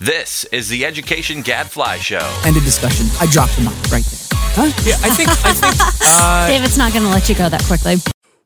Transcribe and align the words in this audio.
This 0.00 0.44
is 0.44 0.70
the 0.70 0.86
Education 0.86 1.42
Gadfly 1.42 1.98
Show. 1.98 2.40
End 2.46 2.56
of 2.56 2.64
discussion. 2.64 3.04
I 3.20 3.30
dropped 3.30 3.54
the 3.56 3.64
mic 3.64 3.74
right 3.92 4.02
there. 4.02 4.38
Huh? 4.56 4.72
Yeah, 4.82 4.96
I 5.04 5.10
think 5.10 5.28
I 5.44 5.52
think 5.52 5.76
uh, 6.02 6.48
David's 6.48 6.78
not 6.78 6.94
going 6.94 7.04
to 7.04 7.10
let 7.10 7.28
you 7.28 7.34
go 7.34 7.50
that 7.50 7.62
quickly. 7.64 7.96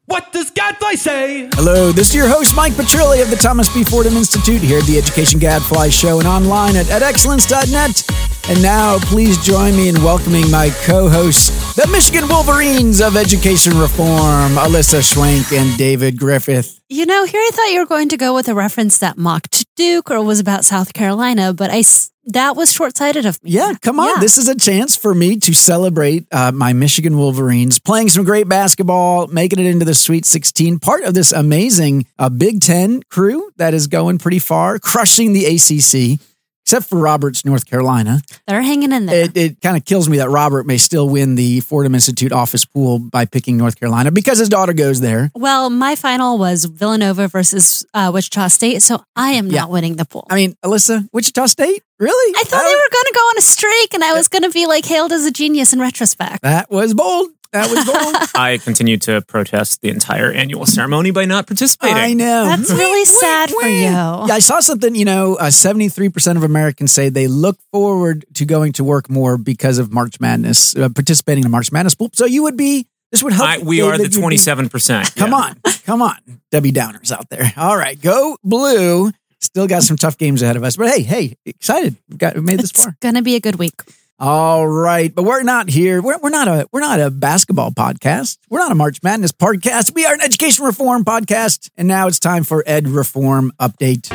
What 0.07 0.33
does 0.33 0.51
Gadfly 0.51 0.95
say? 0.95 1.49
Hello, 1.53 1.93
this 1.93 2.09
is 2.09 2.17
your 2.17 2.27
host, 2.27 2.57
Mike 2.57 2.73
Petrilli 2.73 3.23
of 3.23 3.31
the 3.31 3.37
Thomas 3.37 3.73
B. 3.73 3.85
Fordham 3.85 4.15
Institute 4.15 4.63
here 4.63 4.79
at 4.81 4.85
the 4.87 4.99
Education 4.99 5.39
Gadfly 5.39 5.91
Show 5.91 6.19
and 6.19 6.27
online 6.27 6.75
at, 6.75 6.91
at 6.91 7.03
excellence.net. 7.03 8.03
And 8.49 8.61
now, 8.61 8.99
please 8.99 9.39
join 9.39 9.77
me 9.77 9.89
in 9.89 10.03
welcoming 10.03 10.51
my 10.51 10.71
co 10.83 11.09
hosts, 11.09 11.77
the 11.77 11.87
Michigan 11.87 12.29
Wolverines 12.29 13.01
of 13.01 13.17
Education 13.17 13.79
Reform, 13.79 14.59
Alyssa 14.59 15.07
Schwenk 15.07 15.57
and 15.57 15.79
David 15.79 16.19
Griffith. 16.19 16.81
You 16.91 17.07
know, 17.07 17.25
here 17.25 17.41
I 17.41 17.51
thought 17.51 17.73
you 17.73 17.81
were 17.81 17.87
going 17.87 18.11
to 18.11 18.19
go 18.19 18.35
with 18.35 18.47
a 18.47 18.55
reference 18.55 18.99
that 18.99 19.17
mocked 19.17 19.65
Duke 19.75 20.11
or 20.11 20.23
was 20.23 20.39
about 20.39 20.67
South 20.67 20.93
Carolina, 20.93 21.55
but 21.55 21.71
I 21.71 21.83
that 22.27 22.57
was 22.57 22.73
short 22.73 22.95
sighted 22.95 23.25
of 23.25 23.43
me. 23.43 23.53
Yeah, 23.53 23.73
come 23.81 23.99
on. 23.99 24.09
Yeah. 24.09 24.21
This 24.21 24.37
is 24.37 24.49
a 24.49 24.55
chance 24.55 24.95
for 24.95 25.15
me 25.15 25.39
to 25.39 25.55
celebrate 25.55 26.27
uh, 26.31 26.53
my 26.53 26.75
Michigan 26.75 27.17
Wolverines 27.17 27.79
playing 27.79 28.11
some 28.11 28.25
great 28.25 28.49
basketball, 28.49 29.29
making 29.29 29.61
it 29.61 29.67
into 29.67 29.87
the 29.87 29.95
Sweet 29.95 30.27
16, 30.27 30.79
part 30.79 31.05
of 31.05 31.15
this 31.15 31.33
amazing 31.33 32.07
uh, 32.19 32.29
Big 32.29 32.61
Ten 32.61 33.03
crew 33.05 33.51
that 33.57 33.73
is 33.73 33.87
going 33.87 34.19
pretty 34.19 34.39
far, 34.39 34.79
crushing 34.79 35.33
the 35.33 35.47
ACC. 35.47 36.21
Except 36.65 36.87
for 36.87 36.97
Roberts, 36.99 37.45
North 37.45 37.67
Carolina. 37.67 38.23
They're 38.47 38.63
hanging 38.63 38.91
in 38.93 39.05
there. 39.05 39.25
It, 39.27 39.37
it 39.37 39.61
kind 39.61 39.77
of 39.77 39.85
kills 39.85 40.09
me 40.09 40.17
that 40.17 40.31
Robert 40.31 40.67
may 40.67 40.79
still 40.79 41.07
win 41.11 41.35
the 41.35 41.61
Fordham 41.61 41.95
Institute 41.95 42.33
office 42.33 42.65
pool 42.65 42.99
by 42.99 43.27
picking 43.27 43.59
North 43.59 43.79
Carolina 43.79 44.11
because 44.11 44.39
his 44.39 44.49
daughter 44.49 44.73
goes 44.73 45.01
there. 45.01 45.31
well, 45.35 45.69
my 45.69 45.95
final 45.95 46.39
was 46.39 46.65
Villanova 46.65 47.29
versus 47.29 47.85
uh, 47.93 48.11
Wichita 48.15 48.49
State, 48.49 48.81
so 48.81 49.05
I 49.15 49.33
am 49.33 49.49
Yeah. 49.49 49.61
not 49.61 49.71
winning 49.73 49.97
the 49.97 50.07
pool. 50.07 50.27
I 50.31 50.37
mean, 50.37 50.57
Alyssa, 50.65 51.07
Wichita 51.13 51.47
State? 51.47 51.83
Really? 51.99 52.35
I 52.35 52.43
thought 52.45 52.63
they 52.63 52.75
were 52.75 52.91
going 52.93 53.05
to 53.09 53.13
go 53.15 53.21
on 53.21 53.39
a 53.39 53.43
streak, 53.43 53.93
and 53.95 54.03
I 54.03 54.15
was 54.15 54.29
going 54.29 54.43
to 54.45 54.51
be 54.51 54.67
like 54.67 54.87
hailed 54.87 55.13
as 55.13 55.27
a 55.27 55.31
genius 55.31 55.75
in 55.75 55.81
retrospect. 55.81 56.41
That 56.43 56.71
was 56.71 56.95
bold. 56.95 57.29
That 57.55 57.71
was 57.71 57.85
bold. 57.87 58.31
I 58.35 58.59
continued 58.59 59.01
to 59.03 59.23
protest 59.23 59.81
the 59.81 59.89
entire 59.89 60.31
annual 60.33 60.67
ceremony 60.67 61.13
by 61.13 61.25
not 61.25 61.47
participating. 61.47 61.97
I 61.97 62.13
know. 62.13 62.45
That's 62.45 62.71
really 62.71 63.05
sad 63.05 63.51
for 63.51 63.67
you. 63.67 63.83
Yeah, 63.85 64.27
I 64.31 64.41
saw 64.41 64.59
something, 64.61 64.95
you 64.95 65.05
know, 65.05 65.37
uh, 65.37 65.45
73% 65.47 66.37
of 66.37 66.43
Americans 66.43 66.91
say 66.93 67.09
they 67.11 67.29
look 67.29 67.57
forward 67.73 68.25
to 68.35 68.45
going 68.45 68.73
to 68.75 68.85
work 68.85 69.09
more 69.09 69.39
because 69.39 69.79
of 69.79 69.93
March 69.93 70.21
Madness, 70.21 70.77
uh, 70.77 70.89
participating 70.89 71.45
in 71.45 71.51
March 71.51 71.71
Madness. 71.71 71.95
So 72.13 72.27
you 72.27 72.43
would 72.43 72.57
be, 72.57 72.87
this 73.13 73.23
would 73.23 73.33
help. 73.33 73.49
I, 73.49 73.59
we 73.59 73.81
are 73.83 73.93
the 73.93 73.99
David, 73.99 74.03
you'd 74.15 74.19
be- 74.19 74.23
twenty 74.23 74.37
seven 74.37 74.69
percent. 74.69 75.15
Come 75.15 75.33
on, 75.33 75.57
come 75.87 76.03
on, 76.03 76.17
Debbie 76.51 76.73
Downers 76.73 77.13
out 77.13 77.31
there. 77.31 77.53
All 77.57 77.77
right, 77.77 78.01
go 78.01 78.37
blue. 78.43 79.13
Still 79.41 79.69
got 79.69 79.85
some 79.85 79.97
tough 79.97 80.19
games 80.19 80.43
ahead 80.43 80.57
of 80.57 80.65
us, 80.65 80.77
but 80.77 80.89
hey, 80.91 81.03
hey, 81.03 81.37
excited. 81.47 81.97
We 82.09 82.17
got 82.17 82.35
we 82.35 82.41
made 82.41 82.59
this 82.59 82.71
It's 82.71 82.83
far. 82.83 82.97
going 83.01 83.15
to 83.15 83.23
be 83.23 83.37
a 83.37 83.41
good 83.41 83.55
week. 83.57 83.75
All 84.21 84.69
right, 84.69 85.13
but 85.13 85.25
we're 85.25 85.43
not 85.43 85.69
here. 85.69 86.01
We're, 86.01 86.19
we're 86.19 86.31
not 86.31 86.47
a 86.47 86.69
we're 86.71 86.81
not 86.81 87.01
a 87.01 87.11
basketball 87.11 87.73
podcast. 87.73 88.39
We're 88.49 88.61
not 88.61 88.71
a 88.71 88.77
March 88.77 89.03
Madness 89.03 89.33
podcast. 89.33 89.93
We 89.93 90.07
are 90.07 90.15
an 90.15 90.21
education 90.21 90.65
reform 90.65 91.05
podcast, 91.05 91.69
and 91.77 91.89
now 91.89 92.07
it's 92.07 92.21
time 92.21 92.45
for 92.45 92.63
Ed 92.65 92.87
Reform 92.87 93.51
update. 93.61 94.13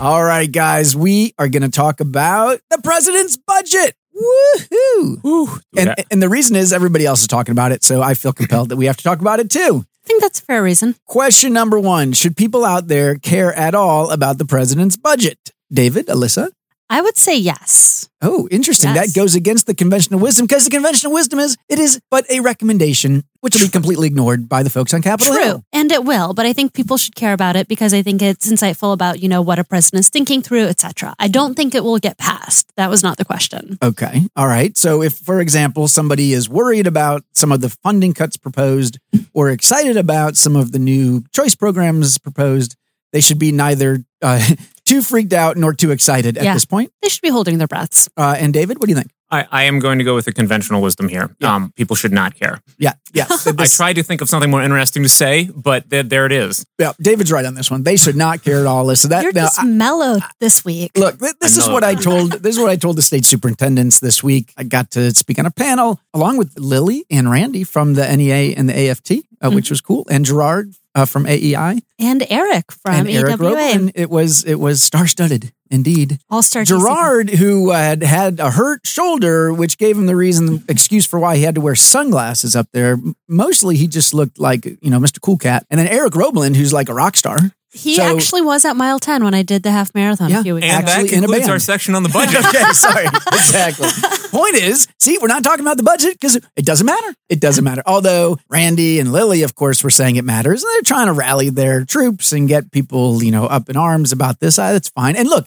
All 0.00 0.24
right, 0.24 0.50
guys, 0.50 0.96
we 0.96 1.32
are 1.38 1.48
going 1.48 1.62
to 1.62 1.70
talk 1.70 2.00
about 2.00 2.58
the 2.70 2.78
president's 2.82 3.36
budget. 3.36 3.94
Woohoo! 4.14 5.60
And, 5.76 5.94
and 6.10 6.22
the 6.22 6.28
reason 6.28 6.56
is 6.56 6.72
everybody 6.72 7.06
else 7.06 7.20
is 7.22 7.28
talking 7.28 7.52
about 7.52 7.70
it, 7.70 7.84
so 7.84 8.02
I 8.02 8.14
feel 8.14 8.32
compelled 8.32 8.70
that 8.70 8.76
we 8.76 8.86
have 8.86 8.96
to 8.96 9.04
talk 9.04 9.20
about 9.20 9.38
it 9.38 9.48
too. 9.48 9.84
I 10.04 10.06
think 10.06 10.20
that's 10.20 10.40
a 10.40 10.42
fair 10.42 10.62
reason. 10.62 10.96
Question 11.06 11.54
number 11.54 11.80
one 11.80 12.12
Should 12.12 12.36
people 12.36 12.64
out 12.64 12.88
there 12.88 13.16
care 13.16 13.54
at 13.54 13.74
all 13.74 14.10
about 14.10 14.36
the 14.36 14.44
president's 14.44 14.96
budget? 14.96 15.38
David, 15.72 16.06
Alyssa? 16.08 16.50
I 16.94 17.00
would 17.00 17.16
say 17.16 17.36
yes. 17.36 18.08
Oh, 18.22 18.46
interesting. 18.52 18.94
Yes. 18.94 19.08
That 19.08 19.20
goes 19.20 19.34
against 19.34 19.66
the 19.66 19.74
conventional 19.74 20.20
wisdom 20.20 20.46
because 20.46 20.64
the 20.64 20.70
conventional 20.70 21.12
wisdom 21.12 21.40
is 21.40 21.56
it 21.68 21.80
is 21.80 22.00
but 22.08 22.24
a 22.30 22.38
recommendation, 22.38 23.24
which 23.40 23.56
will 23.56 23.66
be 23.66 23.68
completely 23.68 24.06
ignored 24.06 24.48
by 24.48 24.62
the 24.62 24.70
folks 24.70 24.94
on 24.94 25.02
Capitol 25.02 25.34
Hill. 25.34 25.52
True. 25.54 25.62
And 25.72 25.90
it 25.90 26.04
will, 26.04 26.34
but 26.34 26.46
I 26.46 26.52
think 26.52 26.72
people 26.72 26.96
should 26.96 27.16
care 27.16 27.32
about 27.32 27.56
it 27.56 27.66
because 27.66 27.92
I 27.92 28.02
think 28.02 28.22
it's 28.22 28.48
insightful 28.48 28.92
about, 28.92 29.18
you 29.18 29.28
know, 29.28 29.42
what 29.42 29.58
a 29.58 29.64
president 29.64 30.02
is 30.02 30.08
thinking 30.08 30.40
through, 30.40 30.66
etc. 30.66 31.16
I 31.18 31.26
don't 31.26 31.56
think 31.56 31.74
it 31.74 31.82
will 31.82 31.98
get 31.98 32.16
passed. 32.16 32.70
That 32.76 32.90
was 32.90 33.02
not 33.02 33.16
the 33.16 33.24
question. 33.24 33.76
Okay. 33.82 34.28
All 34.36 34.46
right. 34.46 34.78
So 34.78 35.02
if, 35.02 35.14
for 35.14 35.40
example, 35.40 35.88
somebody 35.88 36.32
is 36.32 36.48
worried 36.48 36.86
about 36.86 37.24
some 37.32 37.50
of 37.50 37.60
the 37.60 37.70
funding 37.70 38.14
cuts 38.14 38.36
proposed 38.36 39.00
or 39.32 39.50
excited 39.50 39.96
about 39.96 40.36
some 40.36 40.54
of 40.54 40.70
the 40.70 40.78
new 40.78 41.24
choice 41.32 41.56
programs 41.56 42.18
proposed, 42.18 42.76
they 43.12 43.20
should 43.20 43.40
be 43.40 43.50
neither 43.50 44.04
uh, 44.22 44.40
too 44.84 45.02
freaked 45.02 45.32
out 45.32 45.56
nor 45.56 45.72
too 45.74 45.90
excited 45.90 46.36
at 46.38 46.44
Yeah. 46.44 46.54
this 46.54 46.64
point. 46.64 46.92
They 47.02 47.08
should 47.08 47.22
be 47.22 47.30
holding 47.30 47.58
their 47.58 47.66
breaths. 47.68 48.08
Uh, 48.16 48.36
and 48.38 48.52
David, 48.52 48.78
what 48.78 48.86
do 48.86 48.90
you 48.90 48.96
think? 48.96 49.10
I, 49.30 49.46
I 49.50 49.62
am 49.64 49.80
going 49.80 49.98
to 49.98 50.04
go 50.04 50.14
with 50.14 50.26
the 50.26 50.32
conventional 50.32 50.80
wisdom 50.82 51.08
here. 51.08 51.34
Yeah. 51.40 51.54
Um, 51.54 51.72
people 51.74 51.96
should 51.96 52.12
not 52.12 52.34
care. 52.36 52.60
Yeah. 52.78 52.92
Yeah. 53.12 53.26
I 53.46 53.52
This- 53.52 53.76
tried 53.76 53.94
to 53.94 54.02
think 54.02 54.20
of 54.20 54.28
something 54.28 54.50
more 54.50 54.62
interesting 54.62 55.02
to 55.02 55.08
say, 55.08 55.48
but 55.52 55.88
there, 55.90 56.02
there 56.04 56.26
it 56.26 56.30
is. 56.32 56.64
yeah. 56.78 56.92
David's 57.00 57.32
right 57.32 57.44
on 57.44 57.54
this 57.54 57.70
one. 57.70 57.82
They 57.82 57.96
should 57.96 58.14
not 58.14 58.44
care 58.44 58.60
at 58.60 58.66
all. 58.66 58.84
Listen, 58.84 59.10
that 59.10 59.22
You're 59.24 59.32
now, 59.32 59.46
just 59.46 59.64
mellowed 59.64 60.22
this 60.40 60.64
week. 60.64 60.92
Look, 60.96 61.18
th- 61.18 61.32
this 61.40 61.56
I 61.56 61.62
is 61.62 61.66
know. 61.66 61.72
what 61.74 61.82
I 61.82 61.94
told. 61.94 62.32
This 62.32 62.54
is 62.56 62.60
what 62.60 62.70
I 62.70 62.76
told 62.76 62.96
the 62.96 63.02
state 63.02 63.24
superintendents 63.24 63.98
this 63.98 64.22
week. 64.22 64.52
I 64.56 64.62
got 64.64 64.90
to 64.92 65.10
speak 65.12 65.38
on 65.38 65.46
a 65.46 65.50
panel 65.50 65.98
along 66.12 66.36
with 66.36 66.52
Lily 66.58 67.04
and 67.10 67.28
Randi 67.30 67.64
from 67.64 67.94
the 67.94 68.06
NEA 68.16 68.54
and 68.56 68.68
the 68.68 68.88
AFT, 68.90 69.12
uh, 69.40 69.50
which 69.50 69.70
was 69.70 69.80
cool, 69.80 70.06
and 70.10 70.24
Gerard 70.24 70.74
uh, 70.94 71.04
from 71.04 71.26
AEI 71.26 71.80
And 71.98 72.24
Eric 72.30 72.72
from 72.72 72.94
and 72.94 73.10
Eric 73.10 73.40
EWA. 73.40 73.50
Robelen. 73.50 73.92
It 73.94 74.10
was 74.10 74.44
it 74.44 74.56
was 74.56 74.82
star 74.82 75.06
studded 75.06 75.52
indeed. 75.70 76.18
All 76.30 76.42
star 76.42 76.64
Gerard, 76.64 77.30
who 77.30 77.70
had 77.70 78.02
had 78.02 78.40
a 78.40 78.50
hurt 78.52 78.86
shoulder, 78.86 79.52
which 79.52 79.78
gave 79.78 79.96
him 79.96 80.06
the 80.06 80.16
reason 80.16 80.64
excuse 80.68 81.06
for 81.06 81.18
why 81.18 81.36
he 81.36 81.42
had 81.42 81.56
to 81.56 81.60
wear 81.60 81.74
sunglasses 81.74 82.54
up 82.54 82.68
there. 82.72 82.98
Mostly, 83.28 83.76
he 83.76 83.88
just 83.88 84.14
looked 84.14 84.38
like 84.38 84.64
you 84.64 84.90
know 84.90 84.98
Mr. 85.00 85.20
Cool 85.20 85.38
Cat, 85.38 85.66
and 85.70 85.78
then 85.78 85.88
Eric 85.88 86.12
Robelen, 86.12 86.56
who's 86.56 86.72
like 86.72 86.88
a 86.88 86.94
rock 86.94 87.16
star. 87.16 87.38
He 87.74 87.96
So- 87.96 88.02
actually 88.04 88.42
was 88.42 88.64
at 88.64 88.76
mile 88.76 88.98
10 89.00 89.24
when 89.24 89.34
I 89.34 89.42
did 89.42 89.62
the 89.64 89.70
half 89.72 89.92
marathon 89.94 90.30
Yeah. 90.30 90.40
a 90.40 90.42
few 90.44 90.54
weeks 90.54 90.66
And 90.66 90.84
ago. 90.84 90.92
Actually, 90.92 91.08
that 91.08 91.12
in 91.16 91.20
concludes 91.24 91.48
our 91.48 91.58
section 91.58 91.94
on 91.96 92.02
the 92.04 92.08
budget. 92.20 92.44
okay, 92.46 92.72
sorry. 92.72 93.06
Exactly. 93.32 93.88
Point 94.30 94.54
is, 94.54 94.86
see, 94.98 95.18
we're 95.20 95.28
not 95.28 95.42
talking 95.44 95.64
about 95.64 95.76
the 95.76 95.82
budget 95.82 96.12
because 96.12 96.36
it 96.56 96.64
doesn't 96.64 96.86
matter. 96.86 97.14
It 97.28 97.40
doesn't 97.40 97.64
matter. 97.64 97.82
Although 97.86 98.38
Randi 98.48 99.00
and 99.00 99.12
Lily, 99.12 99.42
of 99.42 99.54
course, 99.54 99.82
were 99.84 99.90
saying 99.90 100.16
it 100.16 100.24
matters, 100.24 100.62
and 100.62 100.70
they're 100.74 100.82
trying 100.82 101.06
to 101.06 101.12
rally 101.12 101.50
their 101.50 101.84
troops 101.84 102.32
and 102.32 102.48
get 102.48 102.70
people, 102.72 103.22
you 103.22 103.30
know, 103.32 103.46
up 103.46 103.68
in 103.68 103.76
arms 103.76 104.12
about 104.12 104.40
this. 104.40 104.56
That's 104.56 104.88
fine. 104.90 105.16
And 105.16 105.28
look, 105.28 105.46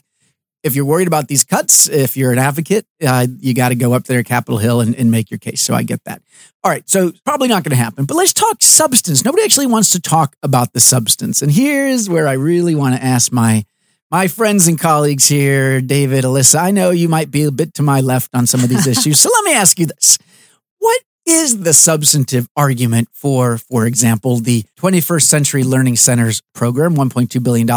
if 0.67 0.75
you're 0.75 0.85
worried 0.85 1.07
about 1.07 1.27
these 1.27 1.43
cuts, 1.43 1.89
if 1.89 2.15
you're 2.15 2.31
an 2.31 2.37
advocate, 2.37 2.85
uh, 3.05 3.25
you 3.39 3.53
got 3.53 3.69
to 3.69 3.75
go 3.75 3.93
up 3.93 4.03
there, 4.03 4.21
Capitol 4.21 4.59
Hill, 4.59 4.81
and, 4.81 4.93
and 4.95 5.09
make 5.09 5.31
your 5.31 5.39
case. 5.39 5.61
So 5.61 5.73
I 5.73 5.81
get 5.81 6.03
that. 6.03 6.21
All 6.63 6.69
right. 6.69 6.87
So 6.87 7.11
probably 7.25 7.47
not 7.47 7.63
going 7.63 7.71
to 7.71 7.83
happen. 7.83 8.05
But 8.05 8.17
let's 8.17 8.33
talk 8.33 8.61
substance. 8.61 9.25
Nobody 9.25 9.43
actually 9.43 9.67
wants 9.67 9.89
to 9.93 9.99
talk 9.99 10.35
about 10.43 10.73
the 10.73 10.79
substance. 10.79 11.41
And 11.41 11.51
here's 11.51 12.09
where 12.09 12.27
I 12.27 12.33
really 12.33 12.75
want 12.75 12.95
to 12.95 13.03
ask 13.03 13.31
my 13.31 13.65
my 14.09 14.27
friends 14.27 14.67
and 14.67 14.79
colleagues 14.79 15.27
here, 15.27 15.81
David, 15.81 16.23
Alyssa. 16.23 16.59
I 16.61 16.71
know 16.71 16.91
you 16.91 17.09
might 17.09 17.29
be 17.29 17.43
a 17.43 17.51
bit 17.51 17.73
to 17.73 17.83
my 17.83 17.99
left 17.99 18.33
on 18.33 18.47
some 18.47 18.63
of 18.63 18.69
these 18.69 18.87
issues. 18.87 19.19
So 19.19 19.29
let 19.33 19.43
me 19.43 19.53
ask 19.53 19.77
you 19.79 19.87
this. 19.87 20.17
What 20.79 21.01
is 21.25 21.59
the 21.61 21.73
substantive 21.73 22.47
argument 22.55 23.09
for, 23.11 23.57
for 23.57 23.85
example, 23.85 24.37
the 24.37 24.63
21st 24.77 25.23
Century 25.23 25.63
Learning 25.63 25.97
Centers 25.97 26.41
program, 26.53 26.95
$1.2 26.95 27.43
billion? 27.43 27.67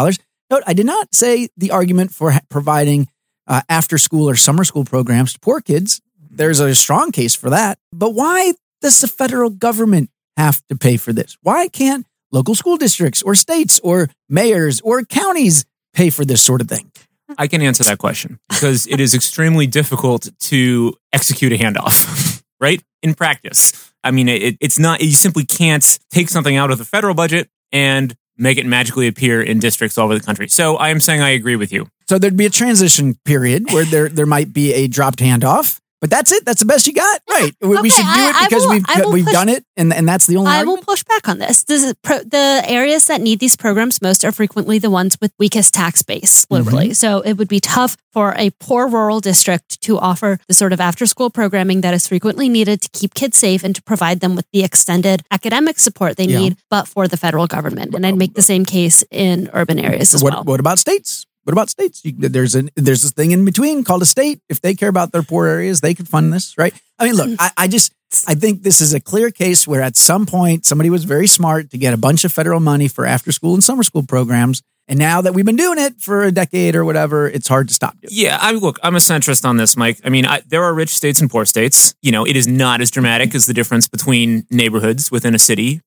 Note, 0.51 0.63
I 0.67 0.73
did 0.73 0.85
not 0.85 1.15
say 1.15 1.47
the 1.55 1.71
argument 1.71 2.11
for 2.11 2.33
providing 2.49 3.07
uh, 3.47 3.61
after 3.69 3.97
school 3.97 4.29
or 4.29 4.35
summer 4.35 4.65
school 4.65 4.83
programs 4.83 5.33
to 5.33 5.39
poor 5.39 5.61
kids. 5.61 6.01
There's 6.29 6.59
a 6.59 6.75
strong 6.75 7.13
case 7.13 7.33
for 7.35 7.49
that. 7.49 7.79
But 7.93 8.09
why 8.09 8.53
does 8.81 8.99
the 8.99 9.07
federal 9.07 9.49
government 9.49 10.09
have 10.35 10.61
to 10.67 10.75
pay 10.75 10.97
for 10.97 11.13
this? 11.13 11.37
Why 11.41 11.69
can't 11.69 12.05
local 12.33 12.53
school 12.53 12.75
districts 12.75 13.23
or 13.23 13.33
states 13.33 13.79
or 13.81 14.09
mayors 14.27 14.81
or 14.81 15.03
counties 15.03 15.63
pay 15.93 16.09
for 16.09 16.25
this 16.25 16.41
sort 16.41 16.59
of 16.59 16.67
thing? 16.67 16.91
I 17.37 17.47
can 17.47 17.61
answer 17.61 17.85
that 17.85 17.97
question 17.97 18.37
because 18.49 18.87
it 18.87 18.99
is 18.99 19.15
extremely 19.15 19.67
difficult 19.67 20.29
to 20.49 20.93
execute 21.13 21.53
a 21.53 21.55
handoff, 21.55 22.43
right? 22.59 22.83
In 23.01 23.13
practice. 23.13 23.93
I 24.03 24.11
mean, 24.11 24.27
it, 24.27 24.57
it's 24.59 24.79
not, 24.79 24.99
you 24.99 25.13
simply 25.13 25.45
can't 25.45 25.99
take 26.09 26.27
something 26.27 26.57
out 26.57 26.71
of 26.71 26.77
the 26.77 26.85
federal 26.85 27.15
budget 27.15 27.49
and 27.71 28.13
make 28.41 28.57
it 28.57 28.65
magically 28.65 29.07
appear 29.07 29.41
in 29.41 29.59
districts 29.59 29.97
all 29.97 30.05
over 30.05 30.15
the 30.15 30.25
country. 30.25 30.47
So 30.49 30.75
I 30.77 30.89
am 30.89 30.99
saying 30.99 31.21
I 31.21 31.29
agree 31.29 31.55
with 31.55 31.71
you. 31.71 31.87
So 32.09 32.17
there'd 32.17 32.35
be 32.35 32.45
a 32.45 32.49
transition 32.49 33.15
period 33.23 33.71
where 33.71 33.85
there 33.85 34.09
there 34.09 34.25
might 34.25 34.51
be 34.51 34.73
a 34.73 34.87
dropped 34.87 35.19
handoff. 35.19 35.80
But 36.01 36.09
that's 36.09 36.31
it. 36.31 36.43
That's 36.45 36.59
the 36.59 36.65
best 36.65 36.87
you 36.87 36.93
got, 36.93 37.21
right? 37.29 37.51
We, 37.61 37.79
we 37.79 37.89
should 37.91 38.01
do 38.01 38.09
I- 38.09 38.29
it 38.31 38.49
because 38.49 38.63
will- 38.65 38.71
we've 38.71 39.13
we've 39.13 39.25
push- 39.25 39.33
done 39.33 39.49
it, 39.49 39.63
and 39.77 39.93
and 39.93 40.07
that's 40.09 40.25
the 40.25 40.35
only. 40.37 40.49
I 40.51 40.57
argument? 40.57 40.79
will 40.79 40.85
push 40.93 41.03
back 41.03 41.29
on 41.29 41.37
this. 41.37 41.63
this 41.65 41.83
is 41.83 41.93
pro- 42.01 42.23
the 42.23 42.63
areas 42.67 43.05
that 43.05 43.21
need 43.21 43.39
these 43.39 43.55
programs 43.55 44.01
most 44.01 44.25
are 44.25 44.31
frequently 44.31 44.79
the 44.79 44.89
ones 44.89 45.15
with 45.21 45.31
weakest 45.37 45.75
tax 45.75 46.01
base, 46.01 46.47
literally. 46.49 46.85
Mm-hmm. 46.85 46.93
So 46.93 47.21
it 47.21 47.33
would 47.37 47.47
be 47.47 47.59
tough 47.59 47.97
for 48.11 48.33
a 48.35 48.49
poor 48.59 48.87
rural 48.87 49.19
district 49.19 49.79
to 49.81 49.99
offer 49.99 50.39
the 50.47 50.55
sort 50.55 50.73
of 50.73 50.81
after 50.81 51.05
school 51.05 51.29
programming 51.29 51.81
that 51.81 51.93
is 51.93 52.07
frequently 52.07 52.49
needed 52.49 52.81
to 52.81 52.89
keep 52.89 53.13
kids 53.13 53.37
safe 53.37 53.63
and 53.63 53.75
to 53.75 53.81
provide 53.83 54.21
them 54.21 54.35
with 54.35 54.47
the 54.51 54.63
extended 54.63 55.21
academic 55.29 55.77
support 55.79 56.17
they 56.17 56.25
Yeah. 56.25 56.39
need, 56.39 56.57
but 56.71 56.87
for 56.87 57.07
the 57.07 57.15
federal 57.15 57.45
government. 57.45 57.93
And 57.93 58.05
I'd 58.07 58.17
make 58.17 58.33
the 58.33 58.41
same 58.41 58.65
case 58.65 59.03
in 59.11 59.49
urban 59.53 59.77
areas 59.77 60.15
as 60.15 60.23
what, 60.23 60.33
well. 60.33 60.43
what 60.45 60.59
about 60.59 60.79
states? 60.79 61.27
What 61.43 61.53
about 61.53 61.69
states? 61.69 62.01
You, 62.05 62.13
there's 62.17 62.55
a 62.55 62.63
there's 62.75 63.01
this 63.01 63.11
thing 63.11 63.31
in 63.31 63.45
between 63.45 63.83
called 63.83 64.01
a 64.01 64.05
state. 64.05 64.41
If 64.49 64.61
they 64.61 64.75
care 64.75 64.89
about 64.89 65.11
their 65.11 65.23
poor 65.23 65.47
areas, 65.47 65.81
they 65.81 65.93
could 65.93 66.07
fund 66.07 66.31
this, 66.31 66.55
right? 66.57 66.73
I 66.99 67.05
mean, 67.05 67.15
look, 67.15 67.31
I, 67.39 67.51
I 67.57 67.67
just 67.67 67.93
I 68.27 68.35
think 68.35 68.61
this 68.63 68.79
is 68.81 68.93
a 68.93 68.99
clear 68.99 69.31
case 69.31 69.67
where 69.67 69.81
at 69.81 69.95
some 69.95 70.25
point 70.25 70.65
somebody 70.65 70.89
was 70.89 71.03
very 71.03 71.27
smart 71.27 71.71
to 71.71 71.77
get 71.77 71.93
a 71.93 71.97
bunch 71.97 72.23
of 72.25 72.31
federal 72.31 72.59
money 72.59 72.87
for 72.87 73.05
after 73.05 73.31
school 73.31 73.53
and 73.55 73.63
summer 73.63 73.81
school 73.83 74.03
programs, 74.03 74.61
and 74.87 74.99
now 74.99 75.21
that 75.21 75.33
we've 75.33 75.45
been 75.45 75.55
doing 75.55 75.79
it 75.79 75.99
for 75.99 76.23
a 76.23 76.31
decade 76.31 76.75
or 76.75 76.85
whatever, 76.85 77.27
it's 77.27 77.47
hard 77.47 77.69
to 77.69 77.73
stop 77.73 77.93
doing. 78.01 78.11
Yeah, 78.11 78.37
I 78.39 78.51
look. 78.51 78.77
I'm 78.83 78.95
a 78.95 78.99
centrist 78.99 79.43
on 79.43 79.57
this, 79.57 79.75
Mike. 79.75 79.99
I 80.03 80.09
mean, 80.09 80.25
I, 80.27 80.41
there 80.47 80.63
are 80.63 80.73
rich 80.73 80.89
states 80.89 81.21
and 81.21 81.29
poor 81.29 81.45
states. 81.45 81.95
You 82.03 82.11
know, 82.11 82.23
it 82.25 82.35
is 82.35 82.47
not 82.47 82.81
as 82.81 82.91
dramatic 82.91 83.33
as 83.33 83.47
the 83.47 83.53
difference 83.53 83.87
between 83.87 84.45
neighborhoods 84.51 85.09
within 85.09 85.33
a 85.33 85.39
city, 85.39 85.81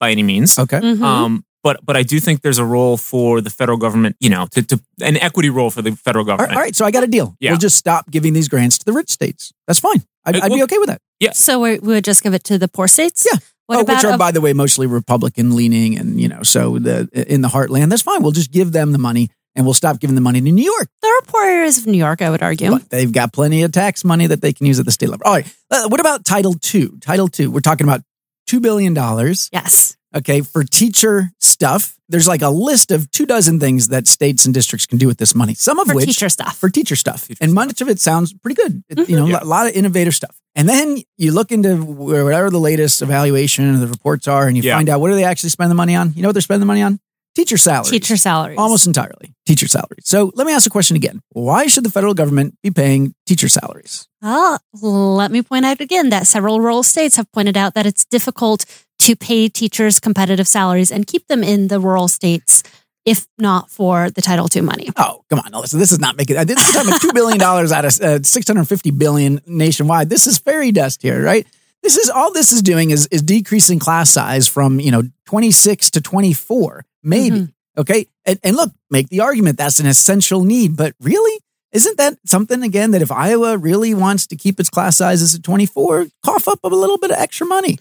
by 0.00 0.10
any 0.10 0.22
means. 0.24 0.58
Okay, 0.58 0.80
Mhm. 0.80 1.02
Um, 1.02 1.44
but 1.62 1.80
but 1.84 1.96
I 1.96 2.02
do 2.02 2.20
think 2.20 2.42
there's 2.42 2.58
a 2.58 2.64
role 2.64 2.96
for 2.96 3.40
the 3.40 3.50
federal 3.50 3.78
government. 3.78 4.16
You 4.20 4.30
know, 4.30 4.46
to, 4.52 4.62
to 4.62 4.80
an 5.00 5.16
equity 5.16 5.50
role 5.50 5.70
for 5.70 5.82
the 5.82 5.92
federal 5.92 6.24
government. 6.24 6.54
all 6.54 6.60
right. 6.60 6.74
So 6.76 6.84
I 6.84 6.90
got 6.90 7.04
a 7.04 7.06
deal. 7.08 7.36
Yeah. 7.40 7.50
We'll 7.52 7.58
just 7.58 7.76
stop 7.76 8.10
giving 8.10 8.32
these 8.32 8.48
grants 8.48 8.78
to 8.78 8.84
the 8.84 8.92
rich 8.92 9.10
states. 9.10 9.52
That's 9.66 9.80
fine. 9.80 10.02
I'd, 10.24 10.36
Uh, 10.36 10.40
I'd 10.44 10.52
be 10.52 10.62
okay 10.64 10.78
with 10.78 10.88
that. 10.88 11.00
Yeah. 11.20 11.32
So 11.32 11.60
we 11.60 11.78
we 11.78 11.94
would 11.94 12.04
just 12.04 12.22
give 12.22 12.34
it 12.34 12.44
to 12.44 12.58
the 12.58 12.68
poor 12.68 12.88
states? 12.88 13.26
Yeah. 13.30 13.38
What 13.66 13.78
oh, 13.78 13.80
about 13.82 13.96
which 13.96 14.04
are, 14.06 14.14
a- 14.14 14.18
by 14.18 14.32
the 14.32 14.40
way, 14.40 14.54
mostly 14.54 14.86
Republican 14.86 15.54
leaning, 15.54 15.98
and 15.98 16.18
you 16.18 16.28
know, 16.28 16.42
so 16.42 16.78
the 16.78 17.06
in 17.12 17.42
the 17.42 17.48
heartland. 17.48 17.90
That's 17.90 18.02
fine. 18.02 18.22
We'll 18.22 18.32
just 18.32 18.50
give 18.50 18.72
them 18.72 18.92
the 18.92 18.98
money, 18.98 19.28
and 19.54 19.66
we'll 19.66 19.74
stop 19.74 20.00
giving 20.00 20.14
the 20.14 20.22
money 20.22 20.40
to 20.40 20.50
New 20.50 20.64
York. 20.64 20.88
there 21.02 21.18
are 21.18 21.22
poor 21.26 21.44
areas 21.44 21.76
of 21.76 21.86
New 21.86 21.98
York, 21.98 22.22
I 22.22 22.30
would 22.30 22.42
argue. 22.42 22.70
But 22.70 22.88
they've 22.88 23.12
got 23.12 23.34
plenty 23.34 23.62
of 23.64 23.72
tax 23.72 24.04
money 24.04 24.26
that 24.26 24.40
they 24.40 24.54
can 24.54 24.64
use 24.66 24.78
at 24.80 24.86
the 24.86 24.92
state 24.92 25.10
level. 25.10 25.26
All 25.26 25.34
right. 25.34 25.54
Uh, 25.70 25.86
what 25.88 26.00
about 26.00 26.24
Title 26.24 26.54
II? 26.74 26.92
Title 27.02 27.28
II. 27.38 27.48
We're 27.48 27.60
talking 27.60 27.86
about 27.86 28.00
two 28.46 28.60
billion 28.60 28.94
dollars. 28.94 29.50
Yes. 29.52 29.97
Okay, 30.16 30.40
for 30.40 30.64
teacher 30.64 31.30
stuff. 31.38 31.94
There's 32.08 32.26
like 32.26 32.40
a 32.40 32.48
list 32.48 32.90
of 32.90 33.10
two 33.10 33.26
dozen 33.26 33.60
things 33.60 33.88
that 33.88 34.06
states 34.06 34.46
and 34.46 34.54
districts 34.54 34.86
can 34.86 34.96
do 34.96 35.06
with 35.06 35.18
this 35.18 35.34
money. 35.34 35.52
Some 35.52 35.78
of 35.78 35.86
which- 35.88 35.92
For 35.92 35.96
which 35.96 36.06
teacher 36.06 36.28
stuff. 36.30 36.56
for 36.56 36.70
teacher 36.70 36.96
stuff, 36.96 37.28
Teacher 37.28 37.38
and 37.42 37.50
stuff. 37.50 37.66
much 37.66 37.80
of 37.82 37.88
it 37.90 38.00
sounds 38.00 38.32
pretty 38.32 38.54
good. 38.54 38.82
It- 38.88 38.98
You 39.00 39.04
mhm. 39.04 39.18
know, 39.18 39.26
Yeah. 39.26 39.42
a 39.42 39.44
lot 39.44 39.66
of 39.66 39.74
innovative 39.74 40.14
stuff. 40.14 40.34
And 40.54 40.66
then 40.68 41.02
you 41.18 41.32
look 41.32 41.52
into 41.52 41.76
where- 41.76 42.24
whatever 42.24 42.48
the 42.50 42.58
latest 42.58 43.02
evaluation 43.02 43.74
of 43.74 43.80
the 43.80 43.86
reports 43.86 44.26
are, 44.26 44.46
and 44.48 44.56
you 44.56 44.62
Yeah. 44.62 44.76
find 44.76 44.88
out 44.88 45.00
what 45.02 45.10
do 45.10 45.14
they 45.16 45.24
actually 45.24 45.50
spend 45.50 45.70
the 45.70 45.74
money 45.74 45.94
on. 45.94 46.14
You 46.16 46.22
know 46.22 46.28
what 46.28 46.32
they're 46.32 46.40
spending 46.40 46.60
the 46.60 46.66
money 46.66 46.82
on? 46.82 47.00
Teacher 47.36 47.58
salaries. 47.58 47.90
Teacher 47.90 48.16
salaries. 48.16 48.58
Almost 48.58 48.86
entirely 48.86 49.34
teacher 49.46 49.68
salaries. 49.68 50.04
So 50.04 50.32
let 50.34 50.46
me 50.46 50.52
ask 50.54 50.64
the 50.64 50.70
question 50.70 50.96
again: 50.96 51.20
Why 51.30 51.66
should 51.68 51.84
the 51.84 51.90
federal 51.90 52.14
government 52.14 52.54
be 52.64 52.70
paying 52.70 53.14
teacher 53.26 53.48
salaries? 53.48 54.08
Well, 54.22 55.14
let 55.14 55.30
me 55.30 55.42
point 55.42 55.64
out 55.66 55.80
again 55.80 56.08
that 56.08 56.26
several 56.26 56.58
rural 56.60 56.82
states 56.82 57.14
have 57.16 57.30
pointed 57.32 57.56
out 57.56 57.74
that 57.74 57.86
it's 57.86 58.04
difficult 58.10 58.64
to 59.00 59.16
pay 59.16 59.48
teachers 59.48 60.00
competitive 60.00 60.48
salaries 60.48 60.90
and 60.90 61.06
keep 61.06 61.26
them 61.28 61.42
in 61.42 61.68
the 61.68 61.80
rural 61.80 62.08
states 62.08 62.62
if 63.08 63.26
not 63.38 63.70
for 63.70 64.10
the 64.10 64.20
Title 64.20 64.48
II 64.54 64.62
money. 64.62 64.90
Oh, 64.96 65.24
come 65.30 65.38
on, 65.38 65.52
Alyssa. 65.52 65.78
This 65.78 65.92
is 65.92 65.98
not 65.98 66.16
making. 66.16 66.36
This 66.44 66.58
is 66.58 66.74
talking 66.74 66.88
about 66.88 67.00
two 67.00 67.12
billion 67.14 67.38
dollars 67.38 67.72
out 67.72 67.86
of 67.86 67.98
uh, 68.00 68.22
six 68.22 68.46
hundred 68.46 68.68
fifty 68.68 68.90
billion 68.90 69.40
nationwide. 69.46 70.10
This 70.10 70.26
is 70.26 70.38
fairy 70.38 70.72
dust 70.72 71.00
here, 71.00 71.22
right? 71.22 71.46
This 71.82 71.96
is 71.96 72.10
all 72.10 72.32
this 72.32 72.52
is 72.52 72.60
doing 72.60 72.90
is 72.90 73.06
is 73.06 73.22
decreasing 73.22 73.78
class 73.78 74.10
size 74.10 74.46
from 74.46 74.78
you 74.78 74.90
know 74.90 75.04
twenty 75.24 75.52
six 75.52 75.90
to 75.92 76.02
twenty 76.02 76.34
four, 76.34 76.84
maybe. 77.02 77.48
Okay, 77.78 78.08
and, 78.26 78.38
and 78.42 78.56
look, 78.56 78.72
make 78.90 79.08
the 79.08 79.20
argument 79.20 79.56
that's 79.56 79.78
an 79.78 79.86
essential 79.86 80.42
need, 80.42 80.76
but 80.76 80.94
really, 81.00 81.40
isn't 81.70 81.96
that 81.96 82.18
something 82.26 82.62
again 82.62 82.90
that 82.90 83.02
if 83.02 83.12
Iowa 83.12 83.56
really 83.56 83.94
wants 83.94 84.26
to 84.26 84.36
keep 84.36 84.58
its 84.58 84.68
class 84.68 84.98
sizes 84.98 85.34
at 85.34 85.42
twenty 85.42 85.64
four, 85.64 86.08
cough 86.24 86.46
up 86.46 86.62
a 86.62 86.66
little 86.66 86.98
bit 86.98 87.10
of 87.10 87.16
extra 87.16 87.46
money? 87.46 87.78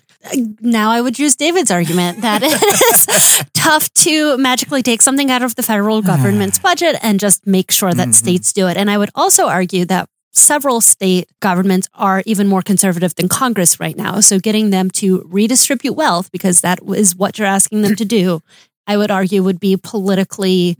Now 0.61 0.91
I 0.91 0.99
would 1.01 1.17
use 1.19 1.35
David's 1.35 1.71
argument 1.71 2.21
that 2.21 2.41
it 2.43 2.61
is 2.91 3.43
tough 3.53 3.91
to 3.93 4.37
magically 4.37 4.81
take 4.83 5.01
something 5.01 5.29
out 5.31 5.43
of 5.43 5.55
the 5.55 5.63
federal 5.63 6.01
government's 6.01 6.59
budget 6.59 6.95
and 7.01 7.19
just 7.19 7.45
make 7.47 7.71
sure 7.71 7.93
that 7.93 8.09
Mhm. 8.09 8.13
states 8.15 8.51
do 8.53 8.67
it. 8.67 8.77
And 8.77 8.89
I 8.89 8.97
would 8.97 9.09
also 9.15 9.47
argue 9.47 9.85
that 9.85 10.09
several 10.33 10.81
state 10.81 11.29
governments 11.39 11.87
are 11.93 12.23
even 12.25 12.47
more 12.47 12.61
conservative 12.61 13.15
than 13.15 13.27
Congress 13.29 13.79
right 13.79 13.95
now. 13.97 14.19
So 14.19 14.37
getting 14.39 14.69
them 14.71 14.89
to 14.91 15.25
redistribute 15.29 15.95
wealth, 15.95 16.31
because 16.31 16.61
that 16.61 16.79
is 16.95 17.15
what 17.15 17.37
you're 17.39 17.47
asking 17.47 17.81
them 17.83 17.95
to 17.95 18.05
do, 18.05 18.41
I 18.85 18.97
would 18.97 19.11
argue 19.11 19.43
would 19.43 19.59
be 19.59 19.77
politically 19.77 20.77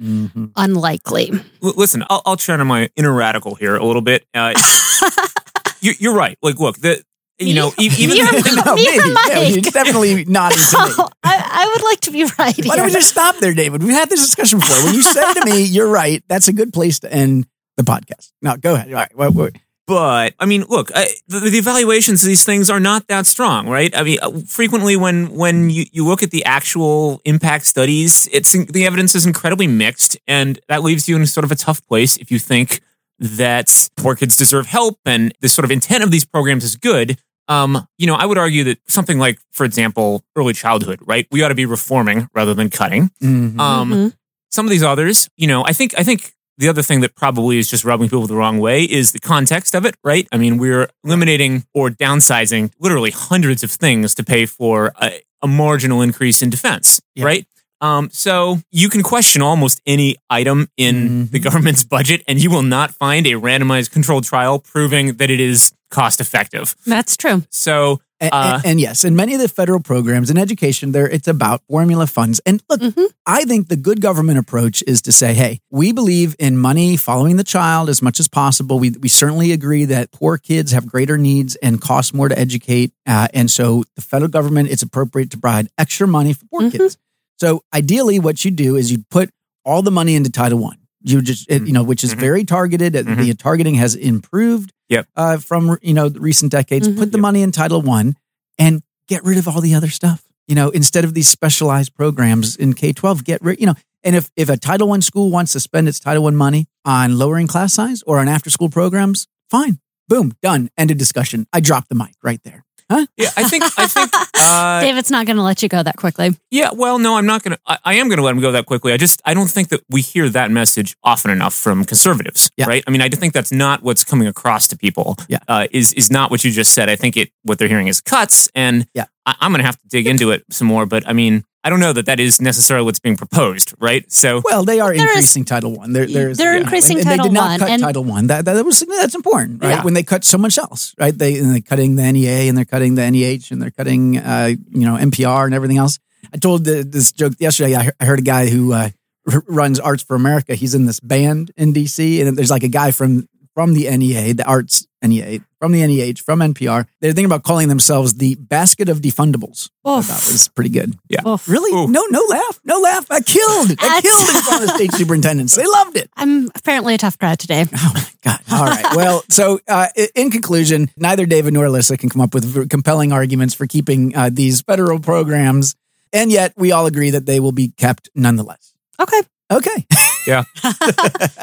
unlikely. 0.56 1.32
L- 1.64 1.74
listen, 1.76 2.04
I'll, 2.10 2.22
I'll 2.26 2.38
channel 2.38 2.66
my 2.66 2.90
inner 2.96 3.14
radical 3.14 3.56
here 3.56 3.76
a 3.76 3.86
little 3.86 4.02
bit. 4.02 4.26
Uh, 4.34 4.54
you, 5.82 5.94
you're 6.00 6.14
right. 6.16 6.38
Like, 6.42 6.60
look, 6.60 6.78
the 6.78 7.04
you 7.40 7.54
know, 7.54 7.72
even 7.78 8.18
You're- 8.18 8.32
no, 8.32 8.76
Me 8.76 8.88
or 8.88 9.06
maybe. 9.06 9.10
Yeah, 9.10 9.14
Mike? 9.14 9.48
he's 9.48 9.72
definitely 9.72 10.26
not. 10.26 10.54
Oh, 10.56 11.08
I, 11.24 11.64
I 11.64 11.72
would 11.74 11.84
like 11.84 12.00
to 12.02 12.12
be 12.12 12.24
right 12.24 12.66
Why 12.66 12.76
don't 12.76 12.86
we 12.88 12.92
just 12.92 13.10
stop 13.10 13.38
there, 13.38 13.54
David? 13.54 13.84
We've 13.84 13.94
had 13.94 14.10
this 14.10 14.22
discussion 14.22 14.60
before. 14.60 14.84
When 14.86 14.96
you 14.96 15.02
said 15.16 15.34
to 15.34 15.46
me, 15.46 15.64
"You're 15.64 15.88
right," 15.90 16.24
that's 16.28 16.48
a 16.48 16.54
good 16.54 16.74
place 16.74 17.00
to 17.02 17.12
end 17.14 17.48
the 17.76 17.84
podcast. 17.84 18.32
Now, 18.42 18.56
go 18.56 18.74
ahead. 18.76 18.88
All 18.88 18.94
right. 18.96 19.16
What, 19.16 19.34
what, 19.36 19.56
But 19.86 20.34
I 20.40 20.46
mean, 20.46 20.64
look, 20.68 20.92
I, 20.96 21.08
the, 21.28 21.40
the 21.40 21.58
evaluations 21.60 22.24
of 22.24 22.28
these 22.28 22.44
things 22.44 22.70
are 22.70 22.80
not 22.80 23.08
that 23.08 23.26
strong, 23.28 23.70
right? 23.70 23.96
I 23.96 24.04
mean, 24.04 24.18
uh, 24.22 24.32
frequently 24.48 24.96
when 24.96 25.28
when 25.36 25.70
you, 25.70 25.86
you 25.92 26.06
look 26.06 26.24
at 26.24 26.32
the 26.32 26.44
actual 26.46 27.22
impact 27.24 27.66
studies, 27.66 28.28
it's 28.32 28.52
the 28.54 28.86
evidence 28.86 29.14
is 29.16 29.26
incredibly 29.28 29.68
mixed, 29.68 30.18
and 30.28 30.60
that 30.70 30.82
leaves 30.82 31.08
you 31.08 31.16
in 31.16 31.26
sort 31.28 31.44
of 31.44 31.52
a 31.52 31.56
tough 31.56 31.86
place 31.88 32.18
if 32.18 32.32
you 32.32 32.40
think 32.40 32.82
that 33.20 33.90
poor 33.96 34.16
kids 34.16 34.36
deserve 34.36 34.68
help 34.68 35.00
and 35.06 35.34
the 35.42 35.50
sort 35.50 35.66
of 35.66 35.72
intent 35.72 36.04
of 36.04 36.12
these 36.12 36.24
programs 36.26 36.64
is 36.64 36.76
good. 36.76 37.20
Um, 37.48 37.88
you 37.98 38.08
know, 38.08 38.16
I 38.16 38.26
would 38.26 38.38
argue 38.38 38.64
that 38.66 38.80
something 38.88 39.20
like, 39.20 39.40
for 39.52 39.66
example, 39.66 40.24
early 40.36 40.54
childhood, 40.54 41.00
right? 41.06 41.28
We 41.32 41.44
ought 41.44 41.50
to 41.50 41.56
be 41.56 41.66
reforming 41.66 42.28
rather 42.34 42.54
than 42.54 42.70
cutting. 42.70 43.10
Mhm. 43.22 43.60
Um, 43.60 43.92
Mhm. 43.92 44.14
some 44.52 44.66
of 44.66 44.70
these 44.70 44.84
others, 44.84 45.30
you 45.38 45.48
know, 45.48 45.64
I 45.66 45.74
think 45.74 45.94
I 45.98 46.04
think 46.04 46.34
the 46.58 46.68
other 46.70 46.82
thing 46.82 47.02
that 47.02 47.16
probably 47.16 47.58
is 47.60 47.70
just 47.70 47.86
rubbing 47.86 48.10
people 48.10 48.26
the 48.28 48.36
wrong 48.36 48.60
way 48.60 48.84
is 48.84 49.12
the 49.12 49.20
context 49.20 49.76
of 49.76 49.86
it, 49.86 49.96
right? 50.04 50.28
I 50.32 50.38
mean, 50.38 50.58
we're 50.58 50.90
eliminating 51.04 51.66
or 51.74 51.90
downsizing 51.90 52.72
literally 52.80 53.12
hundreds 53.12 53.64
of 53.64 53.70
things 53.72 54.16
to 54.16 54.24
pay 54.24 54.46
for 54.48 54.92
a, 55.00 55.22
a 55.44 55.48
marginal 55.48 56.02
increase 56.02 56.42
in 56.42 56.50
defense, 56.50 57.00
Yeah. 57.16 57.26
right? 57.26 57.46
Um, 57.82 58.10
so 58.12 58.60
you 58.72 58.90
can 58.90 59.04
question 59.04 59.42
almost 59.42 59.82
any 59.86 60.16
item 60.30 60.70
in 60.78 61.28
the 61.32 61.40
Mhm. 61.40 61.44
government's 61.44 61.84
budget, 61.84 62.24
and 62.28 62.42
you 62.42 62.50
will 62.50 62.64
not 62.64 62.94
find 62.94 63.28
a 63.28 63.34
randomized 63.34 63.92
controlled 63.92 64.24
trial 64.26 64.60
proving 64.60 65.18
that 65.18 65.30
it 65.30 65.40
is 65.40 65.72
cost 65.92 66.20
effective. 66.20 66.76
That's 66.86 67.16
true. 67.18 67.44
So 67.50 68.02
And, 68.20 68.34
Uh, 68.34 68.54
and, 68.56 68.66
and 68.66 68.82
yes, 68.82 69.06
in 69.06 69.16
many 69.16 69.36
of 69.36 69.42
the 69.42 69.48
federal 69.48 69.80
programs 69.80 70.32
in 70.32 70.40
education, 70.40 70.92
there 70.92 71.08
it's 71.08 71.28
about 71.28 71.62
formula 71.70 72.08
funds. 72.08 72.42
And 72.48 72.64
look, 72.68 72.82
Mhm. 72.82 73.10
I 73.28 73.46
think 73.46 73.68
the 73.70 73.76
good 73.76 74.02
government 74.02 74.40
approach 74.40 74.84
is 74.88 75.04
to 75.04 75.12
say, 75.12 75.36
hey, 75.36 75.60
we 75.70 75.92
believe 75.92 76.36
in 76.40 76.58
money 76.58 76.98
following 76.98 77.36
the 77.38 77.44
child 77.44 77.90
as 77.90 78.02
much 78.02 78.20
as 78.20 78.28
possible. 78.28 78.80
We, 78.80 78.90
we 79.00 79.08
certainly 79.08 79.52
agree 79.52 79.86
that 79.86 80.12
poor 80.12 80.40
kids 80.40 80.72
have 80.72 80.88
greater 80.88 81.20
needs 81.20 81.58
and 81.58 81.80
cost 81.80 82.12
more 82.16 82.28
to 82.28 82.36
educate. 82.40 82.92
Uh, 83.06 83.28
and 83.36 83.52
so 83.52 83.84
the 83.96 84.02
federal 84.02 84.30
government, 84.32 84.70
it's 84.72 84.82
appropriate 84.82 85.30
to 85.30 85.38
provide 85.38 85.70
extra 85.78 86.08
money 86.08 86.34
for 86.34 86.46
poor 86.50 86.62
Mhm. 86.64 86.72
kids. 86.72 86.98
So 87.40 87.62
ideally, 87.74 88.20
what 88.20 88.44
you 88.46 88.52
do 88.52 88.76
is 88.76 88.92
you 88.92 89.04
put 89.10 89.30
all 89.66 89.82
the 89.82 89.92
money 89.92 90.16
into 90.16 90.30
Title 90.30 90.60
One. 90.60 90.78
You 91.04 91.22
just, 91.22 91.46
it- 91.50 91.66
you 91.68 91.74
know, 91.74 91.84
which 91.84 92.04
is 92.04 92.14
Mhm. 92.16 92.20
very 92.20 92.44
targeted. 92.44 92.94
Mhm. 92.94 93.18
The 93.18 93.34
targeting 93.36 93.76
has 93.76 93.96
improved 93.96 94.72
Yep. 94.90 95.08
uh, 95.16 95.38
from, 95.38 95.78
you 95.82 95.94
know, 95.94 96.10
the 96.10 96.20
recent 96.20 96.52
decades. 96.52 96.88
Mhm. 96.88 96.98
Put 96.98 97.12
the 97.12 97.18
Yep. 97.18 97.22
money 97.22 97.42
in 97.42 97.52
Title 97.52 97.82
One 97.82 98.16
and 98.58 98.82
get 99.08 99.24
rid 99.24 99.38
of 99.38 99.48
all 99.48 99.62
the 99.62 99.76
other 99.76 99.90
stuff. 99.90 100.24
You 100.48 100.56
know, 100.56 100.70
instead 100.70 101.04
of 101.06 101.14
these 101.14 101.28
specialized 101.28 101.94
programs 101.94 102.56
in 102.56 102.74
K 102.74 102.94
12, 102.94 103.24
get 103.24 103.42
rid, 103.44 103.60
you 103.60 103.66
know, 103.68 103.76
and 104.04 104.16
if, 104.16 104.30
if 104.36 104.48
a 104.50 104.58
Title 104.58 104.88
One 104.88 105.02
school 105.02 105.30
wants 105.30 105.52
to 105.54 105.60
spend 105.60 105.88
its 105.88 106.00
Title 106.00 106.24
One 106.24 106.36
money 106.36 106.68
on 106.86 107.18
lowering 107.18 107.48
class 107.48 107.74
size 107.74 108.02
or 108.08 108.20
on 108.20 108.28
after 108.30 108.50
school 108.50 108.70
programs, 108.70 109.28
fine. 109.52 109.80
Boom, 110.08 110.32
done. 110.42 110.70
End 110.78 110.90
of 110.90 110.98
discussion. 110.98 111.46
I 111.52 111.60
dropped 111.60 111.90
the 111.90 111.96
mic 111.96 112.14
right 112.24 112.40
there. 112.44 112.64
Yeah, 112.90 113.30
I 113.36 113.44
think 113.44 113.64
I 113.78 113.86
think 113.88 114.10
uh, 114.36 114.82
David's 114.82 115.12
not 115.12 115.26
going 115.26 115.36
to 115.38 115.44
let 115.44 115.62
you 115.62 115.70
go 115.70 115.84
that 115.84 115.98
quickly. 115.98 116.36
Yeah, 116.52 116.70
well, 116.74 117.00
no, 117.00 117.18
I'm 117.18 117.26
not 117.26 117.44
gonna. 117.44 117.58
I, 117.66 117.78
I 117.84 117.94
am 117.96 118.08
gonna 118.10 118.22
let 118.22 118.32
him 118.32 118.42
go 118.42 118.52
that 118.54 118.66
quickly. 118.66 118.94
I 118.94 118.98
just 118.98 119.22
I 119.26 119.34
don't 119.34 119.50
think 119.50 119.70
that 119.70 119.82
we 119.90 120.02
hear 120.02 120.30
that 120.30 120.52
message 120.52 120.96
often 121.04 121.32
enough 121.32 121.54
from 121.54 121.84
conservatives, 121.84 122.50
Yeah. 122.58 122.66
right? 122.68 122.84
I 122.88 122.92
mean, 122.92 123.02
I 123.02 123.10
think 123.10 123.34
that's 123.34 123.52
not 123.52 123.84
what's 123.84 124.04
coming 124.04 124.28
across 124.28 124.68
to 124.70 124.78
people. 124.78 125.16
Yeah. 125.28 125.40
uh, 125.48 125.68
is 125.72 125.92
is 125.94 126.10
not 126.12 126.32
what 126.32 126.44
you 126.46 126.52
just 126.52 126.74
said. 126.74 126.90
I 126.90 126.96
think 126.96 127.18
it 127.18 127.32
what 127.44 127.60
they're 127.60 127.68
hearing 127.68 127.88
is 127.88 128.00
cuts, 128.02 128.50
and 128.56 128.88
Yeah. 128.94 129.06
I, 129.26 129.36
I'm 129.42 129.52
gonna 129.52 129.64
have 129.64 129.78
to 129.82 129.88
dig 129.90 130.08
into 130.08 130.32
it 130.32 130.46
some 130.50 130.68
more. 130.68 130.86
But 130.86 131.08
I 131.08 131.14
mean, 131.14 131.44
I 131.68 131.70
don't 131.70 131.82
know 131.82 131.92
that 131.92 132.06
that 132.06 132.22
is 132.22 132.40
necessarily 132.40 132.86
what's 132.86 133.00
being 133.00 133.18
proposed, 133.18 133.74
right? 133.78 134.10
So 134.10 134.42
Well, 134.46 134.64
they 134.64 134.80
are 134.80 134.94
There 134.94 135.04
is- 135.04 135.12
increasing 135.12 135.44
Title 135.44 135.74
One. 135.74 135.92
There, 135.92 136.06
there's, 136.06 136.38
They're 136.38 136.54
yeah. 136.56 136.62
increasing 136.62 136.98
and, 137.00 137.06
and 137.10 137.20
Title 137.20 137.26
One. 137.26 137.34
they 137.34 137.40
did 137.40 137.42
not 137.42 137.52
I, 137.52 137.58
cut 137.58 137.70
and- 137.72 137.82
Title 137.82 138.04
One. 138.06 138.28
That, 138.28 138.46
that 138.46 138.64
was 138.66 138.80
that's 138.80 139.16
important, 139.16 139.62
right? 139.62 139.72
Yeah. 139.72 139.84
When 139.84 139.94
they 139.94 140.04
cut 140.04 140.24
so 140.24 140.38
much 140.38 140.58
else, 140.58 140.96
right? 140.98 141.16
They 141.18 141.38
and 141.40 141.52
they're 141.52 141.60
cutting 141.62 141.98
the 141.98 142.10
NEA 142.10 142.48
and 142.48 142.58
they're 142.58 142.64
cutting 142.64 142.96
the 142.96 143.02
NEH 143.12 143.52
and 143.52 143.62
they're 143.62 143.72
cutting, 143.72 144.18
uh, 144.18 144.52
you 144.70 144.86
know, 144.86 144.96
NPR 144.96 145.44
and 145.44 145.54
everything 145.54 145.78
else. 145.78 146.00
I 146.34 146.38
told 146.38 146.64
the, 146.64 146.84
this 146.84 147.12
joke 147.12 147.34
yesterday. 147.38 147.76
I, 147.76 147.84
he- 147.84 147.92
I 148.00 148.06
heard 148.06 148.20
a 148.20 148.22
guy 148.24 148.48
who 148.50 148.72
uh, 148.72 148.90
r- 149.30 149.44
runs 149.50 149.78
Arts 149.82 150.04
for 150.04 150.16
America. 150.16 150.56
He's 150.56 150.74
in 150.74 150.86
this 150.86 151.02
band 151.02 151.52
in 151.58 151.74
DC, 151.74 152.26
and 152.26 152.38
there's 152.38 152.50
like 152.52 152.64
a 152.64 152.70
guy 152.70 152.92
from 152.92 153.28
from 153.58 153.74
the 153.74 153.90
NEA, 153.90 154.36
the 154.36 154.46
Arts 154.46 154.86
NEA, 155.02 155.40
from 155.60 155.72
the 155.72 155.80
NEH, 155.82 156.22
from 156.24 156.42
NPR. 156.42 156.86
They're 157.02 157.10
thinking 157.14 157.26
about 157.26 157.42
calling 157.42 157.70
themselves 157.70 158.14
the 158.14 158.36
Basket 158.36 158.88
of 158.88 159.02
Defundables. 159.02 159.72
I 159.84 159.98
Oof. 159.98 160.06
thought 160.06 160.32
was 160.32 160.48
pretty 160.50 160.70
good. 160.70 160.96
yeah. 161.10 161.28
Oof. 161.28 161.50
Really? 161.50 161.76
Oof. 161.76 161.90
No, 161.90 162.06
no 162.12 162.24
laugh. 162.30 162.60
No 162.64 162.78
laugh. 162.78 163.08
I 163.10 163.20
killed. 163.20 163.72
I 163.80 164.02
killed 164.02 164.36
in 164.36 164.42
front 164.44 164.64
of 164.64 164.70
state 164.76 164.94
superintendents. 164.94 165.56
They 165.56 165.66
loved 165.66 165.98
it. 165.98 166.08
I'm 166.16 166.52
apparently 166.54 166.94
a 166.94 167.00
tough 167.00 167.18
crowd 167.18 167.40
today. 167.40 167.66
Oh 167.76 167.92
my 167.96 168.08
God. 168.22 168.40
All 168.52 168.66
right. 168.66 168.96
Well, 168.96 169.24
so 169.28 169.60
uh, 169.68 169.88
in 170.14 170.30
conclusion, 170.30 170.92
neither 170.96 171.26
David 171.26 171.56
nor 171.56 171.66
Alyssa 171.66 171.98
can 171.98 172.12
come 172.12 172.22
up 172.22 172.36
with 172.36 172.70
compelling 172.70 173.12
arguments 173.12 173.56
for 173.56 173.66
keeping 173.66 174.16
uh, 174.16 174.30
these 174.32 174.62
federal 174.62 175.00
programs. 175.00 175.76
And 176.14 176.32
yet 176.32 176.54
we 176.58 176.74
all 176.74 176.86
agree 176.86 177.10
that 177.10 177.26
they 177.26 177.40
will 177.40 177.54
be 177.54 177.70
kept 177.70 178.10
nonetheless. 178.14 178.76
Okay. 179.00 179.22
Okay. 179.50 179.88
Yeah. 180.28 180.44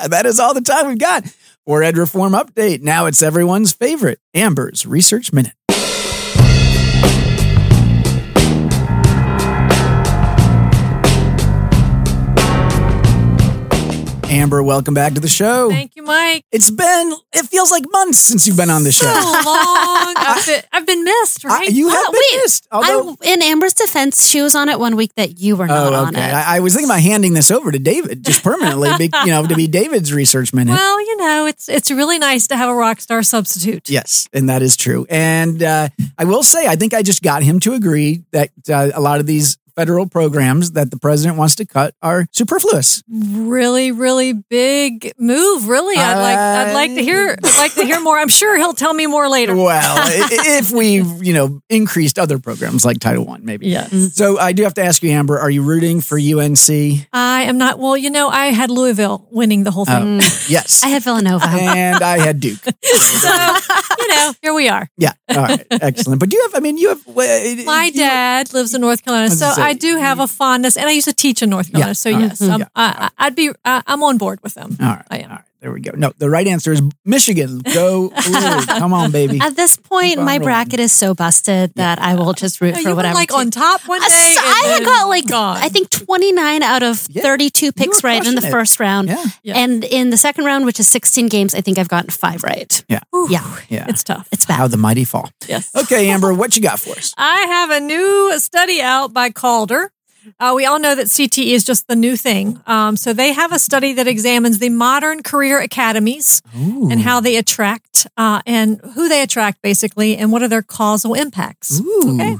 that 0.08 0.24
is 0.26 0.38
all 0.38 0.54
the 0.54 0.60
time 0.60 0.86
we've 0.86 0.98
got 0.98 1.24
for 1.66 1.82
Ed 1.82 1.96
Reform 1.96 2.32
Update. 2.32 2.82
Now 2.82 3.06
it's 3.06 3.22
everyone's 3.22 3.72
favorite 3.72 4.18
Amber's 4.34 4.86
Research 4.86 5.32
Minute. 5.32 5.54
Amber, 14.34 14.62
welcome 14.64 14.94
back 14.94 15.14
to 15.14 15.20
the 15.20 15.28
show. 15.28 15.70
Thank 15.70 15.94
you, 15.94 16.02
Mike. 16.02 16.44
It's 16.50 16.68
been, 16.68 17.12
it 17.32 17.46
feels 17.46 17.70
like 17.70 17.84
months 17.92 18.18
since 18.18 18.46
you've 18.48 18.56
been 18.56 18.68
on 18.68 18.82
the 18.82 18.90
So 18.90 19.06
show. 19.06 19.12
long. 19.12 20.14
I've 20.16 20.44
been, 20.46 20.62
I've 20.72 20.86
been 20.86 21.04
missed, 21.04 21.44
I- 21.46 21.48
right? 21.48 21.70
you 21.70 21.88
have 21.88 21.96
Uh, 22.08 22.10
been 22.10 22.20
wait, 22.32 22.40
missed. 22.42 22.66
Although, 22.72 23.16
I, 23.22 23.32
in 23.32 23.42
Amber's 23.42 23.74
defense, 23.74 24.28
she 24.28 24.42
was 24.42 24.56
on 24.56 24.68
it 24.68 24.80
one 24.80 24.96
week 24.96 25.14
that 25.14 25.38
you 25.38 25.54
were 25.56 25.68
not 25.68 25.92
oh, 25.92 25.96
on 25.96 26.16
okay. 26.16 26.26
it. 26.28 26.32
I, 26.34 26.56
I 26.56 26.60
was 26.60 26.74
thinking 26.74 26.90
about 26.90 27.00
handing 27.00 27.34
this 27.34 27.50
over 27.52 27.70
to 27.70 27.78
David 27.78 28.24
just 28.24 28.42
permanently, 28.42 28.90
be, 28.98 29.10
you 29.24 29.30
know, 29.30 29.46
to 29.46 29.54
be 29.54 29.68
David's 29.68 30.12
research 30.12 30.52
minute. 30.52 30.72
well, 30.72 31.00
you 31.00 31.16
know, 31.16 31.46
it's 31.46 31.68
it's 31.68 31.90
really 31.92 32.18
nice 32.18 32.48
to 32.48 32.56
have 32.56 32.68
a 32.68 32.74
rock 32.74 33.00
star 33.00 33.22
substitute. 33.22 33.88
Yes, 33.88 34.28
and 34.32 34.48
that 34.48 34.62
is 34.62 34.76
true. 34.76 35.06
And 35.08 35.62
uh, 35.62 35.88
I 36.18 36.24
will 36.24 36.42
say, 36.42 36.66
I 36.66 36.74
think 36.74 36.92
I 36.92 37.02
just 37.02 37.22
got 37.22 37.44
him 37.44 37.60
to 37.60 37.72
agree 37.74 38.24
that 38.32 38.50
uh, 38.68 38.90
a 38.94 39.00
lot 39.00 39.20
of 39.20 39.26
these 39.26 39.58
federal 39.76 40.08
programs 40.08 40.72
that 40.72 40.90
the 40.90 40.98
president 40.98 41.36
wants 41.38 41.54
to 41.56 41.66
cut 41.66 41.94
are 42.02 42.26
superfluous. 42.32 43.02
Really, 43.08 43.90
really 43.92 44.32
big 44.32 45.12
move. 45.18 45.68
Really, 45.68 45.96
I'd 45.96 46.20
like 46.20 46.38
I'd 46.38 46.72
like 46.74 46.94
to 46.94 47.02
hear 47.02 47.36
I'd 47.42 47.58
like 47.58 47.74
to 47.74 47.84
hear 47.84 48.00
more. 48.00 48.18
I'm 48.18 48.28
sure 48.28 48.56
he'll 48.56 48.72
tell 48.74 48.94
me 48.94 49.06
more 49.06 49.28
later. 49.28 49.54
Well, 49.56 49.96
if 50.08 50.70
we, 50.72 51.02
you 51.24 51.32
know, 51.32 51.60
increased 51.68 52.18
other 52.18 52.38
programs 52.38 52.84
like 52.84 52.98
Title 53.00 53.24
One, 53.24 53.44
maybe. 53.44 53.68
Yes. 53.68 54.14
So 54.14 54.38
I 54.38 54.52
do 54.52 54.62
have 54.64 54.74
to 54.74 54.84
ask 54.84 55.02
you, 55.02 55.10
Amber, 55.10 55.38
are 55.38 55.50
you 55.50 55.62
rooting 55.62 56.00
for 56.00 56.18
UNC? 56.18 56.68
I 57.12 57.42
am 57.42 57.58
not. 57.58 57.78
Well, 57.78 57.96
you 57.96 58.10
know, 58.10 58.28
I 58.28 58.46
had 58.46 58.70
Louisville 58.70 59.26
winning 59.30 59.64
the 59.64 59.70
whole 59.70 59.84
thing. 59.84 60.20
Yes. 60.46 60.84
I 60.84 60.88
had 60.88 61.02
Villanova. 61.02 61.46
and 61.46 62.02
I 62.04 62.18
had 62.18 62.38
Duke. 62.38 62.58
so, 62.82 63.34
you 63.98 64.08
know, 64.08 64.34
here 64.42 64.52
we 64.52 64.68
are. 64.68 64.88
Yeah. 64.98 65.12
All 65.30 65.36
right. 65.38 65.66
Excellent. 65.70 66.20
But 66.20 66.28
do 66.28 66.36
you 66.36 66.42
have, 66.42 66.54
I 66.54 66.60
mean, 66.60 66.76
you 66.76 66.90
have. 66.90 67.00
uh, 67.08 67.64
My 67.64 67.90
you- 67.92 67.98
dad 67.98 68.52
lives 68.52 68.74
in 68.74 68.82
North 68.82 69.02
Carolina, 69.02 69.30
so 69.30 69.40
gonna 69.46 69.54
say, 69.54 69.62
I 69.64 69.72
do 69.74 69.96
have 69.98 70.20
a 70.20 70.26
fondness, 70.28 70.76
and 70.76 70.88
I 70.88 70.92
used 70.92 71.08
to 71.08 71.14
teach 71.14 71.42
in 71.42 71.50
North 71.50 71.70
Carolina. 71.70 71.90
Yeah, 71.90 71.92
So 71.94 72.10
right. 72.10 72.20
yes, 72.20 72.42
um, 72.42 72.60
Yeah. 72.60 72.68
I, 72.76 73.10
I'd 73.18 73.34
be. 73.34 73.50
I, 73.64 73.82
I'm 73.86 74.02
on 74.02 74.18
board 74.18 74.40
with 74.42 74.54
them. 74.54 74.76
All 74.80 74.86
right. 74.88 75.04
I 75.10 75.18
am. 75.18 75.30
All 75.30 75.36
right. 75.36 75.44
There 75.64 75.72
we 75.72 75.80
go. 75.80 75.92
No, 75.96 76.12
the 76.18 76.28
right 76.28 76.46
answer 76.46 76.72
is 76.72 76.82
Michigan. 77.06 77.60
Go. 77.60 78.10
Blue. 78.26 78.66
Come 78.66 78.92
on, 78.92 79.10
baby. 79.12 79.40
At 79.40 79.56
this 79.56 79.78
point, 79.78 80.18
my 80.18 80.32
rolling. 80.34 80.42
bracket 80.42 80.78
is 80.78 80.92
so 80.92 81.14
busted 81.14 81.72
that 81.76 81.98
I 81.98 82.16
will 82.16 82.34
just 82.34 82.60
root 82.60 82.74
No, 82.74 82.82
for 82.82 82.88
you 82.90 82.94
whatever. 82.94 83.14
like 83.14 83.30
team- 83.30 83.38
on 83.38 83.50
top 83.50 83.80
one 83.88 84.02
day. 84.02 84.06
so 84.08 84.40
and 84.40 84.46
I 84.46 84.62
had 84.66 84.78
then 84.80 84.84
got 84.84 85.08
like 85.08 85.26
gone. 85.26 85.56
I 85.56 85.70
think 85.70 85.88
29 85.88 86.62
out 86.62 86.82
of 86.82 87.06
Yeah. 87.08 87.22
32 87.22 87.72
picks 87.72 88.04
right 88.04 88.22
in 88.22 88.34
the 88.34 88.46
it. 88.46 88.50
first 88.50 88.78
round. 88.78 89.08
Yeah. 89.08 89.24
Yeah. 89.42 89.56
And 89.56 89.84
in 89.84 90.10
the 90.10 90.18
second 90.18 90.44
round, 90.44 90.66
which 90.66 90.78
is 90.78 90.86
16 90.88 91.28
games, 91.28 91.54
I 91.54 91.62
think 91.62 91.78
I've 91.78 91.88
gotten 91.88 92.10
five 92.10 92.42
right. 92.42 92.84
Yeah. 92.86 93.00
Yeah. 93.30 93.56
Yeah. 93.70 93.86
It's 93.88 94.04
tough. 94.04 94.28
It's 94.30 94.44
bad. 94.44 94.56
How 94.58 94.68
the 94.68 94.76
mighty 94.76 95.04
fall. 95.04 95.30
yes. 95.48 95.70
Okay, 95.74 96.10
Amber, 96.10 96.34
what 96.34 96.54
you 96.56 96.62
got 96.62 96.78
for 96.78 96.90
us? 96.90 97.14
I 97.18 97.40
have 97.46 97.70
a 97.70 97.80
new 97.80 98.38
study 98.38 98.82
out 98.82 99.14
by 99.14 99.30
Calder. 99.30 99.90
Uh, 100.40 100.52
we 100.56 100.66
all 100.66 100.78
know 100.78 100.94
that 100.94 101.06
CTE 101.06 101.48
is 101.48 101.64
just 101.64 101.86
the 101.88 101.96
new 101.96 102.16
thing. 102.16 102.60
Um, 102.66 102.96
so 102.96 103.12
they 103.12 103.32
have 103.32 103.52
a 103.52 103.58
study 103.58 103.92
that 103.94 104.06
examines 104.06 104.58
the 104.58 104.68
modern 104.70 105.22
career 105.22 105.60
academies 105.60 106.42
and 106.54 107.00
how 107.00 107.20
they 107.20 107.36
attract 107.36 108.06
uh, 108.16 108.40
and 108.46 108.80
who 108.94 109.08
they 109.08 109.22
attract, 109.22 109.62
basically, 109.62 110.16
and 110.16 110.32
what 110.32 110.42
are 110.42 110.48
their 110.48 110.62
causal 110.62 111.14
impacts. 111.14 111.80
Ooh. 111.80 112.14
Okay. 112.14 112.36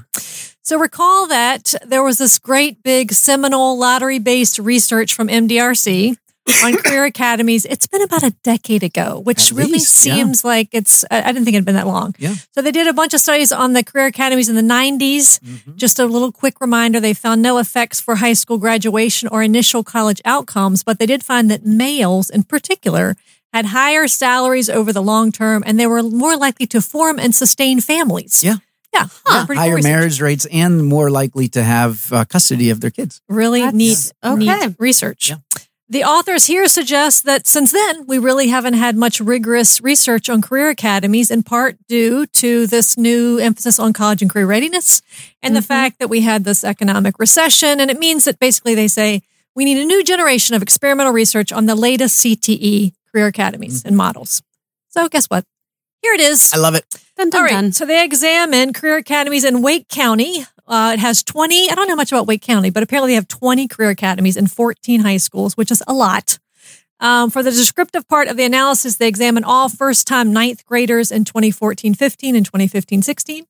So 0.63 0.79
recall 0.79 1.27
that 1.27 1.75
there 1.85 2.03
was 2.03 2.17
this 2.17 2.39
great 2.39 2.83
big 2.83 3.13
seminal 3.13 3.79
lottery 3.79 4.19
based 4.19 4.59
research 4.59 5.13
from 5.13 5.29
MDRC 5.29 6.17
on 6.65 6.77
career 6.83 7.05
academies. 7.05 7.65
It's 7.65 7.87
been 7.87 8.03
about 8.03 8.23
a 8.23 8.31
decade 8.43 8.83
ago, 8.83 9.21
which 9.21 9.51
At 9.51 9.57
really 9.59 9.73
least, 9.73 10.05
yeah. 10.07 10.15
seems 10.17 10.45
like 10.45 10.69
it's, 10.73 11.05
I 11.11 11.23
I 11.23 11.33
didn't 11.33 11.45
think 11.45 11.55
it'd 11.55 11.65
been 11.65 11.75
that 11.77 11.87
long. 11.87 12.15
Yeah. 12.19 12.35
So 12.55 12.63
they 12.63 12.73
did 12.73 12.87
a 12.87 12.93
bunch 12.93 13.15
of 13.15 13.21
studies 13.21 13.51
on 13.53 13.73
the 13.73 13.83
career 13.83 14.07
academies 14.07 14.49
in 14.49 14.55
the 14.57 14.63
90s. 14.63 15.41
Mm-hmm. 15.41 15.77
Just 15.77 15.99
a 15.99 16.05
little 16.07 16.33
quick 16.33 16.61
reminder 16.61 17.01
they 17.01 17.15
found 17.15 17.43
no 17.43 17.59
effects 17.59 18.01
for 18.01 18.17
high 18.17 18.35
school 18.35 18.59
graduation 18.59 19.29
or 19.29 19.43
initial 19.43 19.83
college 19.83 20.21
outcomes, 20.25 20.83
but 20.83 20.99
they 20.99 21.07
did 21.07 21.23
find 21.25 21.51
that 21.51 21.65
males 21.65 22.31
in 22.31 22.43
particular 22.45 23.17
had 23.53 23.67
higher 23.67 24.09
salaries 24.09 24.69
over 24.69 24.93
the 24.93 25.03
long 25.03 25.31
term 25.33 25.63
and 25.67 25.79
they 25.79 25.87
were 25.87 26.03
more 26.03 26.37
likely 26.37 26.67
to 26.67 26.81
form 26.83 27.19
and 27.19 27.35
sustain 27.35 27.81
families. 27.81 28.43
Yeah. 28.45 28.57
Yeah. 28.93 29.07
Yeah, 29.29 29.47
higher 29.49 29.75
research. 29.75 29.91
marriage 29.91 30.21
rates 30.21 30.47
and 30.53 30.85
more 30.87 31.11
likely 31.11 31.49
to 31.49 31.63
have 31.65 32.13
uh, 32.13 32.25
custody 32.27 32.71
of 32.71 32.81
their 32.81 32.91
kids. 32.91 33.21
Really 33.29 33.61
That's- 33.61 33.75
neat, 33.75 34.13
okay. 34.23 34.67
neat 34.67 34.77
research. 34.79 35.31
Yeah. 35.31 35.37
The 35.89 36.03
authors 36.03 36.47
here 36.47 36.67
suggest 36.67 37.25
that 37.25 37.47
since 37.47 37.71
then, 37.71 38.07
we 38.07 38.17
really 38.19 38.49
haven't 38.49 38.75
had 38.75 38.97
much 38.97 39.21
rigorous 39.21 39.83
research 39.83 40.31
on 40.31 40.41
career 40.41 40.71
academies, 40.71 41.31
in 41.31 41.43
part 41.43 41.77
due 41.89 42.25
to 42.27 42.67
this 42.67 42.97
new 42.97 43.39
emphasis 43.39 43.79
on 43.79 43.93
college 43.93 44.23
and 44.23 44.31
career 44.31 44.47
readiness 44.47 45.03
and 45.43 45.55
the 45.55 45.61
mm-hmm. 45.61 45.67
fact 45.67 45.99
that 45.99 46.09
we 46.09 46.23
had 46.23 46.45
this 46.45 46.65
economic 46.65 47.19
recession. 47.19 47.81
And 47.81 47.91
it 47.91 47.99
means 47.99 48.25
that 48.25 48.39
basically 48.39 48.75
they 48.75 48.89
say 48.89 49.23
we 49.55 49.67
need 49.67 49.77
a 49.77 49.85
new 49.85 50.03
generation 50.03 50.57
of 50.57 50.63
experimental 50.63 51.13
research 51.13 51.53
on 51.53 51.67
the 51.67 51.75
latest 51.75 52.25
CTE 52.25 52.95
career 53.13 53.27
academies 53.27 53.81
mm-hmm. 53.81 53.89
and 53.89 53.97
models. 53.97 54.43
So, 54.89 55.09
guess 55.09 55.27
what? 55.27 55.45
Here 56.01 56.15
it 56.15 56.21
is. 56.21 56.53
I 56.55 56.59
love 56.59 56.75
it. 56.75 56.85
Dun, 57.17 57.31
dun, 57.31 57.39
All 57.39 57.45
right. 57.45 57.53
dun. 57.53 57.73
So 57.73 57.87
they 57.87 58.05
examine 58.05 58.73
career 58.73 58.99
academies 58.99 59.45
in 59.45 59.63
Wake 59.63 59.89
County. 59.89 60.45
Uh, 60.67 60.93
it 60.95 61.01
has 61.01 61.23
20. 61.23 61.71
I 61.71 61.75
don't 61.75 61.89
know 61.89 61.97
much 61.97 62.13
about 62.13 62.27
Wake 62.27 62.43
County, 62.43 62.71
but 62.71 62.83
apparently 62.83 63.11
they 63.11 63.17
have 63.17 63.29
20 63.29 63.69
career 63.69 63.91
academies 63.91 64.37
and 64.37 64.51
14 64.51 65.01
high 65.01 65.19
schools, 65.19 65.57
which 65.57 65.71
is 65.71 65.83
a 65.87 65.93
lot. 65.93 66.39
Um, 67.01 67.31
for 67.31 67.43
the 67.43 67.51
descriptive 67.51 68.09
part 68.09 68.29
of 68.29 68.37
the 68.37 68.45
analysis, 68.45 68.97
they 68.97 69.09
examine 69.09 69.45
all 69.45 69.69
first 69.69 70.07
time 70.07 70.33
ninth 70.33 70.65
graders 70.65 71.11
in 71.11 71.25
2014 71.25 71.95
15 71.95 72.37
and 72.37 72.47
2015 72.47 73.03
16. 73.03 73.47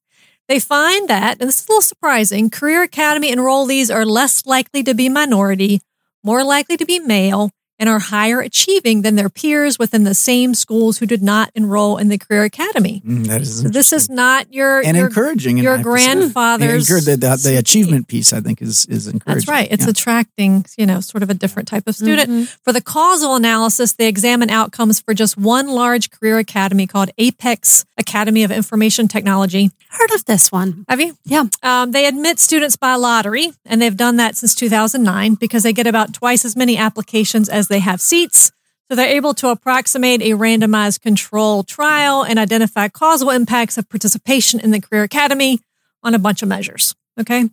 They 0.48 0.58
find 0.58 1.08
that, 1.08 1.38
and 1.40 1.48
this 1.48 1.60
is 1.60 1.68
a 1.68 1.70
little 1.70 1.82
surprising, 1.82 2.50
career 2.50 2.82
academy 2.82 3.32
enrollees 3.32 3.94
are 3.94 4.04
less 4.04 4.44
likely 4.44 4.82
to 4.82 4.92
be 4.92 5.08
minority, 5.08 5.80
more 6.22 6.44
likely 6.44 6.76
to 6.76 6.84
be 6.84 6.98
male, 6.98 7.50
and 7.78 7.88
are 7.88 7.98
higher 7.98 8.40
achieving 8.40 9.02
than 9.02 9.16
their 9.16 9.28
peers 9.28 9.78
within 9.78 10.04
the 10.04 10.14
same 10.14 10.54
schools 10.54 10.98
who 10.98 11.06
did 11.06 11.22
not 11.22 11.50
enroll 11.54 11.96
in 11.96 12.08
the 12.08 12.18
career 12.18 12.44
academy. 12.44 13.02
Mm, 13.04 13.26
that 13.26 13.40
is 13.42 13.60
So 13.62 13.68
this 13.68 13.92
is 13.92 14.08
not 14.08 14.52
your 14.52 14.80
and 14.84 14.96
your, 14.96 15.06
encouraging. 15.06 15.58
your 15.58 15.74
I 15.74 15.76
have 15.78 15.84
to 15.84 15.90
say. 15.98 16.04
grandfather's 16.06 16.70
And 16.90 16.98
encourage- 17.00 17.20
the, 17.20 17.26
the, 17.28 17.36
the 17.50 17.56
achievement 17.58 18.08
piece, 18.08 18.32
I 18.32 18.40
think, 18.40 18.62
is 18.62 18.86
is 18.86 19.06
encouraging. 19.06 19.34
That's 19.40 19.48
right. 19.48 19.68
It's 19.70 19.84
Yeah. 19.84 19.90
attracting, 19.90 20.66
you 20.78 20.86
know, 20.86 21.00
sort 21.00 21.22
of 21.22 21.30
a 21.30 21.34
different 21.34 21.68
type 21.68 21.88
of 21.88 21.94
student. 21.96 22.48
For 22.64 22.72
the 22.72 22.80
causal 22.80 23.34
analysis, 23.34 23.92
they 23.92 24.06
examine 24.08 24.50
outcomes 24.50 25.00
for 25.00 25.14
just 25.14 25.36
one 25.36 25.68
large 25.68 26.10
career 26.10 26.38
academy 26.38 26.86
called 26.86 27.10
Apex 27.18 27.84
Academy 27.98 28.44
of 28.44 28.50
Information 28.50 29.08
Technology. 29.08 29.70
Heard 29.90 30.10
of 30.12 30.24
this 30.24 30.50
one? 30.52 30.84
Have 30.88 31.00
you? 31.00 31.16
Yeah. 31.24 31.44
Um, 31.62 31.92
they 31.92 32.06
admit 32.06 32.38
students 32.40 32.76
by 32.76 32.94
lottery, 32.96 33.52
and 33.64 33.80
they've 33.80 33.96
done 33.96 34.16
that 34.16 34.36
since 34.36 34.54
2009 34.54 35.34
because 35.34 35.62
they 35.62 35.72
get 35.72 35.86
about 35.86 36.12
twice 36.12 36.44
as 36.44 36.56
many 36.56 36.76
applications 36.76 37.48
as 37.48 37.63
they 37.68 37.80
have 37.80 38.00
seats. 38.00 38.52
So 38.90 38.96
they're 38.96 39.16
able 39.16 39.32
to 39.34 39.48
approximate 39.48 40.20
a 40.22 40.30
randomized 40.32 41.00
control 41.00 41.62
trial 41.62 42.22
and 42.22 42.38
identify 42.38 42.88
causal 42.88 43.30
impacts 43.30 43.78
of 43.78 43.88
participation 43.88 44.60
in 44.60 44.70
the 44.72 44.80
Career 44.80 45.02
Academy 45.04 45.60
on 46.02 46.14
a 46.14 46.18
bunch 46.18 46.42
of 46.42 46.48
measures. 46.48 46.94
Okay. 47.18 47.48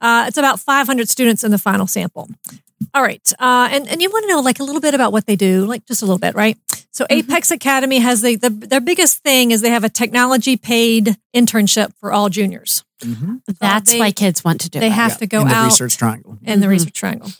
Uh, 0.00 0.26
it's 0.28 0.36
about 0.38 0.60
500 0.60 1.08
students 1.08 1.42
in 1.42 1.50
the 1.50 1.58
final 1.58 1.88
sample. 1.88 2.28
All 2.94 3.02
right. 3.02 3.32
Uh, 3.40 3.68
and, 3.72 3.88
and 3.88 4.00
you 4.00 4.08
want 4.08 4.22
to 4.24 4.28
know 4.28 4.40
like 4.40 4.60
a 4.60 4.62
little 4.62 4.80
bit 4.80 4.94
about 4.94 5.10
what 5.12 5.26
they 5.26 5.34
do, 5.34 5.66
like 5.66 5.84
just 5.86 6.00
a 6.00 6.04
little 6.04 6.18
bit, 6.20 6.36
right? 6.36 6.56
So 6.92 7.04
Apex 7.10 7.50
Academy 7.50 7.98
has 7.98 8.22
the, 8.22 8.36
the, 8.36 8.50
their 8.50 8.80
biggest 8.80 9.18
thing 9.24 9.50
is 9.50 9.60
they 9.62 9.70
have 9.70 9.82
a 9.82 9.88
technology 9.88 10.56
paid 10.56 11.16
internship 11.34 11.92
for 11.98 12.12
all 12.12 12.28
juniors. 12.28 12.84
Mhm. 13.02 13.40
That's 13.60 13.92
they- 13.92 13.98
why 13.98 14.12
kids 14.12 14.44
want 14.44 14.60
to 14.60 14.70
do 14.70 14.78
they 14.78 14.86
it. 14.86 14.92
have 14.92 15.10
Yeah, 15.12 15.16
to 15.16 15.26
go 15.26 15.38
out. 15.38 15.42
in 15.42 15.48
the 15.48 15.54
out 15.54 15.64
research 15.64 15.96
triangle. 15.96 16.38
in 16.44 16.60
the 16.60 16.66
Mhm. 16.66 16.70
research 16.70 16.92
triangle. 16.94 17.30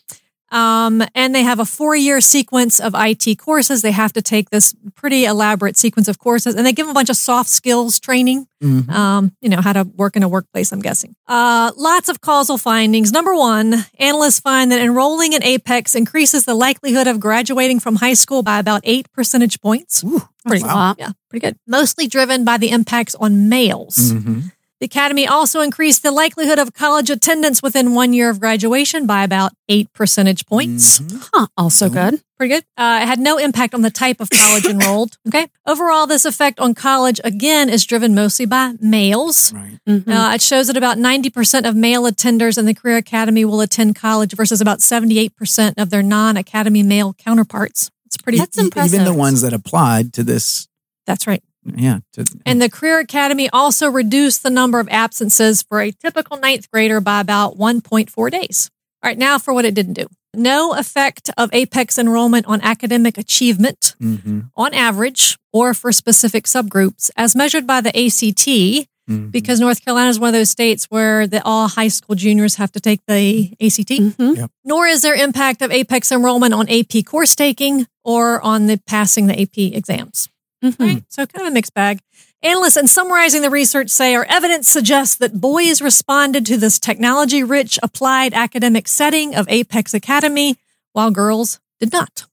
Um, 0.50 1.02
and 1.14 1.35
they 1.35 1.43
have 1.43 1.59
a 1.61 1.64
four 1.64 1.95
year 1.95 2.21
sequence 2.21 2.81
of 2.81 2.95
IT 2.97 3.37
courses. 3.38 3.83
They 3.83 3.93
have 3.93 4.12
to 4.14 4.23
take 4.23 4.50
this 4.50 4.75
pretty 4.95 5.25
elaborate 5.26 5.76
sequence 5.76 6.09
of 6.09 6.19
courses 6.19 6.55
and 6.55 6.64
they 6.67 6.73
give 6.73 6.87
them 6.87 6.90
a 6.90 6.95
bunch 6.95 7.11
of 7.11 7.17
soft 7.17 7.50
skills 7.50 8.00
training. 8.00 8.47
Mhm. 8.62 8.88
Um, 8.90 9.33
you 9.40 9.49
know, 9.49 9.61
how 9.61 9.73
to 9.73 9.85
work 9.85 10.17
in 10.17 10.23
a 10.23 10.28
workplace, 10.28 10.73
I'm 10.73 10.81
guessing. 10.81 11.14
Uh, 11.28 11.71
lots 11.76 12.09
of 12.09 12.21
causal 12.21 12.59
findings. 12.59 13.12
Number 13.12 13.35
one, 13.35 13.85
analysts 13.99 14.40
find 14.40 14.73
that 14.73 14.81
enrolling 14.81 15.33
in 15.35 15.43
Apex 15.45 15.95
increases 15.95 16.45
the 16.45 16.55
likelihood 16.55 17.07
of 17.07 17.21
graduating 17.21 17.78
from 17.81 17.97
high 17.97 18.14
school 18.14 18.43
by 18.43 18.59
about 18.59 18.81
eight 18.85 19.07
percentage 19.12 19.61
points. 19.61 20.02
Ooh, 20.02 20.23
Pretty 20.47 20.64
wow. 20.64 20.95
Yeah, 20.99 21.11
pretty 21.31 21.47
good. 21.47 21.57
Mostly 21.67 22.07
driven 22.09 22.45
by 22.45 22.57
the 22.57 22.71
impacts 22.71 23.14
on 23.17 23.49
males. 23.50 24.12
Mhm. 24.12 24.50
The 24.80 24.87
Academy 24.87 25.26
also 25.26 25.61
increased 25.61 26.04
the 26.04 26.12
likelihood 26.12 26.61
of 26.61 26.73
college 26.73 27.11
attendance 27.11 27.62
within 27.62 27.94
one 27.94 28.12
year 28.12 28.30
of 28.30 28.38
graduation 28.38 29.06
by 29.06 29.25
about 29.25 29.52
eight 29.68 29.92
percentage 29.92 30.47
points. 30.47 31.00
Mhm. 31.00 31.28
Huh, 31.32 31.47
also 31.56 31.88
good. 31.88 32.23
Pretty 32.38 32.54
good. 32.54 32.64
Uh, 32.76 33.00
it 33.02 33.06
had 33.06 33.18
no 33.18 33.38
impact 33.38 33.75
on 33.75 33.82
the 33.82 33.90
type 33.90 34.20
of 34.20 34.30
college 34.30 34.64
enrolled. 34.70 35.18
Okay. 35.26 35.49
Overall, 35.66 36.06
this 36.06 36.25
effect 36.25 36.61
on 36.61 36.75
college, 36.75 37.20
again, 37.25 37.68
is 37.68 37.85
driven 37.85 38.14
mostly 38.14 38.47
by 38.47 38.75
males. 38.80 39.52
Right. 39.52 39.80
Mhm. 39.88 40.08
Uh, 40.08 40.35
it 40.35 40.42
shows 40.42 40.68
that 40.68 40.76
about 40.76 40.97
90% 40.97 41.66
of 41.66 41.75
male 41.75 42.04
attenders 42.04 42.56
in 42.56 42.64
the 42.66 42.75
Career 42.75 42.99
Academy 42.99 43.44
will 43.44 43.61
attend 43.61 43.97
college 43.97 44.32
versus 44.35 44.61
about 44.61 44.78
78% 44.80 45.75
of 45.76 45.90
their 45.90 46.04
non 46.04 46.37
academy 46.37 46.85
male 46.85 47.14
counterparts. 47.14 47.90
It's 48.06 48.16
pretty, 48.16 48.38
That's 48.38 48.56
impressive. 48.56 48.94
Even 48.94 49.04
the 49.04 49.12
ones 49.18 49.40
that 49.42 49.52
applied 49.52 50.12
to 50.14 50.23
this, 50.23 50.68
that's 51.04 51.26
right. 51.26 51.42
Yeah. 51.76 51.98
To, 52.14 52.25
And 52.46 52.60
the 52.62 52.70
Career 52.70 52.98
Academy 53.00 53.48
also 53.52 53.88
reduced 53.90 54.42
the 54.42 54.50
number 54.50 54.80
of 54.80 54.88
absences 54.90 55.62
for 55.62 55.80
a 55.80 55.90
typical 55.92 56.38
ninth 56.38 56.70
grader 56.70 57.00
by 57.00 57.20
about 57.20 57.56
1.4 57.58 58.30
days. 58.30 58.70
All 59.02 59.08
right, 59.08 59.18
now 59.18 59.38
for 59.38 59.52
what 59.54 59.64
it 59.64 59.75
didn't 59.75 59.94
do. 59.94 60.06
No 60.34 60.75
effect 60.75 61.30
of 61.38 61.50
APEX 61.52 61.98
enrollment 61.98 62.46
on 62.46 62.60
academic 62.62 63.16
achievement 63.18 63.94
Mhm. 64.00 64.50
on 64.56 64.75
average 64.75 65.38
or 65.52 65.72
for 65.75 65.90
specific 65.92 66.44
subgroups 66.44 67.10
as 67.16 67.34
measured 67.34 67.66
by 67.66 67.80
the 67.80 67.90
ACT, 67.96 68.87
Mhm. 69.08 69.32
because 69.32 69.58
North 69.58 69.82
Carolina 69.82 70.10
is 70.10 70.18
one 70.20 70.28
of 70.28 70.34
those 70.34 70.50
states 70.50 70.84
where 70.90 71.26
the, 71.26 71.42
all 71.44 71.68
high 71.68 71.88
school 71.88 72.14
juniors 72.14 72.56
have 72.56 72.70
to 72.72 72.80
take 72.80 73.00
the 73.08 73.54
ACT. 73.58 73.98
Mhm. 74.00 74.48
Nor 74.64 74.87
is 74.87 75.00
there 75.00 75.14
impact 75.14 75.62
of 75.62 75.70
APEX 75.72 76.12
enrollment 76.12 76.52
on 76.52 76.68
AP 76.68 77.02
course 77.02 77.34
taking 77.34 77.87
or 78.04 78.42
on 78.42 78.66
the 78.66 78.78
passing 78.87 79.28
the 79.28 79.40
AP 79.40 79.72
exams. 79.75 80.28
Mhm. 80.65 80.79
Right? 80.79 81.03
So 81.09 81.25
kind 81.27 81.47
of 81.47 81.50
a 81.53 81.55
mixed 81.55 81.75
bag. 81.75 82.00
Analysts, 82.43 82.77
in 82.77 82.87
summarizing 82.87 83.43
the 83.43 83.50
research, 83.50 83.91
say 83.91 84.15
our 84.15 84.25
evidence 84.29 84.69
suggests 84.69 85.17
that 85.17 85.41
boys 85.41 85.81
responded 85.81 86.47
to 86.47 86.57
this 86.57 86.79
technology 86.79 87.43
rich 87.43 87.79
applied 87.83 88.33
academic 88.35 88.87
setting 88.88 89.35
of 89.35 89.47
Apex 89.49 89.93
Academy, 89.95 90.57
while 90.93 91.11
girls 91.11 91.61
did 91.81 91.93
not. 91.93 92.27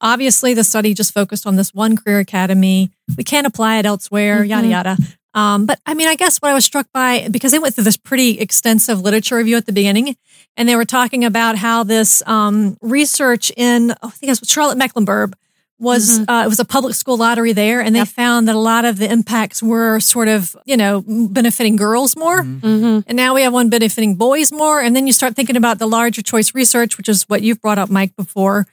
Obviously, 0.00 0.54
the 0.54 0.64
study 0.64 0.94
just 0.94 1.12
focused 1.12 1.46
on 1.46 1.56
this 1.56 1.74
one 1.74 1.96
career 1.96 2.20
academy. 2.20 2.90
We 3.16 3.24
can't 3.24 3.46
apply 3.46 3.78
it 3.78 3.86
elsewhere, 3.86 4.44
yada, 4.44 4.66
Mhm. 4.66 4.70
yada. 4.70 4.96
Um, 5.34 5.64
but 5.66 5.80
I 5.86 5.94
mean, 5.94 6.08
I 6.08 6.14
guess 6.14 6.38
what 6.38 6.50
I 6.50 6.54
was 6.54 6.64
struck 6.64 6.86
by, 6.92 7.26
because 7.30 7.52
they 7.52 7.58
went 7.58 7.74
through 7.74 7.84
this 7.84 7.96
pretty 7.96 8.38
extensive 8.38 9.00
literature 9.00 9.36
review 9.36 9.56
at 9.56 9.64
the 9.66 9.72
beginning, 9.72 10.14
and 10.56 10.68
they 10.68 10.76
were 10.76 10.84
talking 10.84 11.24
about 11.24 11.56
how 11.56 11.82
this 11.84 12.22
um, 12.26 12.76
research 12.82 13.50
in, 13.56 13.92
oh, 14.02 14.08
I 14.08 14.10
think 14.10 14.28
it 14.30 14.40
was 14.40 14.48
Charlotte 14.48 14.76
Mecklenburg, 14.78 15.34
was 15.82 16.20
uh, 16.28 16.42
it 16.46 16.48
was 16.48 16.60
a 16.60 16.64
public 16.64 16.94
school 16.94 17.16
lottery 17.16 17.52
there, 17.52 17.80
and 17.82 17.94
they 17.96 18.04
found 18.04 18.46
that 18.48 18.54
a 18.54 18.58
lot 18.72 18.84
of 18.84 18.98
the 18.98 19.10
impacts 19.10 19.62
were 19.62 19.98
sort 20.00 20.28
of 20.28 20.56
you 20.64 20.76
know 20.76 21.02
benefiting 21.06 21.76
girls 21.76 22.16
more, 22.16 22.42
Mhm. 22.44 23.04
and 23.06 23.16
now 23.16 23.34
we 23.34 23.42
have 23.42 23.52
one 23.52 23.68
benefiting 23.68 24.14
boys 24.14 24.52
more, 24.52 24.80
and 24.80 24.94
then 24.96 25.06
you 25.08 25.12
start 25.12 25.34
thinking 25.34 25.56
about 25.56 25.78
the 25.78 25.86
larger 25.88 26.22
choice 26.22 26.54
research, 26.54 26.96
which 26.96 27.08
is 27.08 27.24
what 27.28 27.42
you've 27.42 27.60
brought 27.60 27.78
up, 27.78 27.90
Mike, 27.90 28.14
before, 28.16 28.66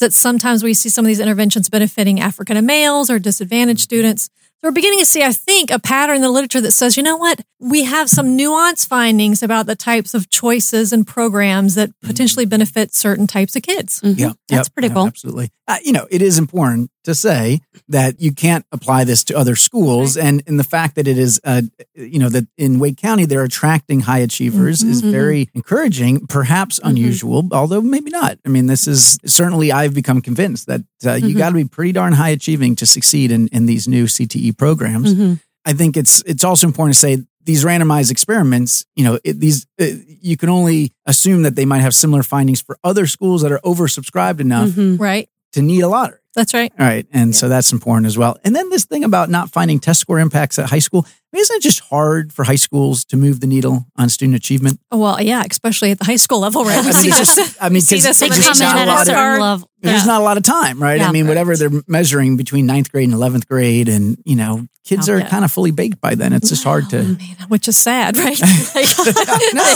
that 0.00 0.12
sometimes 0.12 0.62
we 0.64 0.74
see 0.74 0.88
some 0.90 1.04
of 1.04 1.08
these 1.08 1.20
interventions 1.20 1.68
benefiting 1.68 2.20
African 2.20 2.66
males 2.66 3.08
or 3.10 3.18
disadvantaged 3.20 3.80
students. 3.80 4.28
So 4.66 4.70
we're 4.70 4.74
beginning 4.74 4.98
to 4.98 5.04
see, 5.06 5.22
I 5.22 5.30
think, 5.30 5.70
a 5.70 5.78
pattern 5.78 6.16
in 6.16 6.22
the 6.22 6.28
literature 6.28 6.60
that 6.60 6.72
says, 6.72 6.96
you 6.96 7.02
know 7.04 7.16
what, 7.16 7.40
we 7.60 7.84
have 7.84 8.10
some 8.10 8.34
nuance 8.34 8.84
findings 8.84 9.40
about 9.40 9.66
the 9.66 9.76
types 9.76 10.12
of 10.12 10.28
choices 10.28 10.92
and 10.92 11.06
programs 11.06 11.76
that 11.76 11.90
potentially 12.02 12.46
benefit 12.46 12.92
certain 12.92 13.28
types 13.28 13.54
of 13.54 13.62
kids. 13.62 14.00
Mhm. 14.00 14.18
Yeah, 14.18 14.32
That's 14.48 14.66
yep, 14.68 14.74
pretty 14.74 14.88
yeah, 14.88 14.94
cool. 14.94 15.06
Absolutely. 15.06 15.50
Uh, 15.68 15.76
you 15.84 15.92
know, 15.92 16.06
it 16.10 16.20
is 16.22 16.36
important 16.38 16.90
to 17.04 17.14
say 17.14 17.60
that 17.88 18.20
you 18.20 18.32
can't 18.32 18.64
apply 18.72 19.04
this 19.04 19.24
to 19.24 19.36
other 19.36 19.56
schools, 19.56 20.16
and 20.16 20.42
and 20.46 20.60
the 20.60 20.64
fact 20.64 20.94
that 20.96 21.08
it 21.08 21.18
is, 21.18 21.40
uh, 21.44 21.62
you 21.94 22.18
know, 22.20 22.28
that 22.28 22.46
in 22.56 22.78
Wake 22.78 22.96
County 22.98 23.24
they're 23.24 23.42
attracting 23.42 24.00
high 24.00 24.18
achievers 24.18 24.82
is 24.84 25.02
Mhm. 25.02 25.10
very 25.10 25.48
encouraging. 25.54 26.26
Perhaps 26.28 26.78
unusual, 26.84 27.48
although 27.52 27.80
maybe 27.80 28.10
not. 28.10 28.38
I 28.44 28.48
mean, 28.48 28.66
this 28.66 28.86
is 28.86 29.18
certainly 29.26 29.72
I've 29.72 29.94
become 29.94 30.20
convinced 30.20 30.66
that 30.66 30.82
uh, 31.04 31.14
you 31.14 31.34
Mhm. 31.34 31.38
got 31.38 31.48
to 31.50 31.54
be 31.56 31.64
pretty 31.64 31.92
darn 31.92 32.12
high 32.12 32.30
achieving 32.30 32.76
to 32.76 32.86
succeed 32.86 33.32
in 33.32 33.48
in 33.48 33.66
these 33.66 33.88
new 33.88 34.06
CTE 34.06 34.55
programs. 34.56 35.14
Mhm. 35.14 35.40
I 35.64 35.72
think 35.72 35.96
it's 35.96 36.22
it's 36.26 36.44
also 36.44 36.66
important 36.66 36.94
to 36.94 37.00
say 37.00 37.22
these 37.44 37.64
randomized 37.64 38.10
experiments, 38.10 38.84
you 38.96 39.04
know, 39.04 39.18
it, 39.24 39.38
these 39.40 39.66
uh, 39.80 39.86
you 40.20 40.36
can 40.36 40.48
only 40.48 40.92
assume 41.06 41.42
that 41.42 41.54
they 41.56 41.64
might 41.64 41.80
have 41.80 41.94
similar 41.94 42.22
findings 42.22 42.60
for 42.60 42.76
other 42.82 43.06
schools 43.06 43.42
that 43.42 43.52
are 43.52 43.60
oversubscribed 43.64 44.40
enough 44.40 44.70
Mhm. 44.70 44.98
Right? 44.98 45.28
to 45.52 45.62
need 45.62 45.80
a 45.80 45.88
lottery. 45.88 46.18
That's 46.36 46.54
right. 46.54 46.70
All 46.78 46.86
right, 46.86 47.06
and 47.12 47.34
so 47.34 47.48
that's 47.48 47.72
important 47.72 48.06
as 48.06 48.16
well. 48.16 48.36
And 48.44 48.54
then 48.54 48.68
this 48.70 48.84
thing 48.84 49.02
about 49.04 49.30
not 49.30 49.50
finding 49.50 49.80
test 49.80 50.00
score 50.00 50.20
impacts 50.20 50.58
at 50.58 50.68
high 50.70 50.78
school. 50.80 51.04
I 51.08 51.36
mean, 51.36 51.40
isn't 51.42 51.56
it 51.56 51.62
just 51.62 51.80
hard 51.80 52.32
for 52.32 52.44
high 52.44 52.54
schools 52.56 53.04
to 53.06 53.16
move 53.16 53.40
the 53.40 53.46
needle 53.46 53.86
on 53.96 54.08
student 54.08 54.36
achievement? 54.36 54.78
Well, 54.92 55.20
yeah, 55.20 55.42
especially 55.50 55.90
at 55.90 55.98
the 55.98 56.04
high 56.04 56.16
school 56.16 56.38
level, 56.40 56.64
right? 56.64 56.78
I 56.78 56.82
mean, 56.82 56.92
see 56.92 57.08
it's 57.08 57.18
this. 57.18 57.34
just- 57.34 57.56
I 57.62 57.68
mean, 57.68 57.80
see 57.82 57.96
this 58.00 58.18
They 58.20 58.26
on 58.26 58.30
the 58.30 58.36
There's 58.38 58.60
not 58.60 58.76
a 58.76 58.86
lot 58.86 59.08
of- 59.08 59.40
level. 59.40 59.70
There's 59.82 60.00
Yeah. 60.02 60.06
not 60.06 60.20
a 60.20 60.24
lot 60.24 60.36
of 60.36 60.42
time, 60.42 60.82
right? 60.82 60.98
Yeah. 61.00 61.08
I 61.08 61.12
mean, 61.12 61.26
whatever 61.28 61.56
they're 61.56 61.70
measuring 61.86 62.36
between 62.36 62.64
ninth 62.66 62.90
grade 62.90 63.04
and 63.04 63.12
eleventh 63.14 63.46
grade, 63.46 63.88
and 63.88 64.16
you 64.24 64.34
know, 64.34 64.66
kids 64.84 65.08
are 65.08 65.18
yeah. 65.18 65.28
kind 65.28 65.44
of 65.44 65.52
fully 65.52 65.70
baked 65.70 66.00
by 66.00 66.14
then. 66.16 66.32
It's 66.32 66.48
just 66.48 66.64
hard 66.64 66.88
to. 66.90 67.02
Man, 67.02 67.18
which 67.48 67.68
is 67.68 67.76
sad, 67.76 68.16
right? 68.18 68.40
no, 68.40 68.48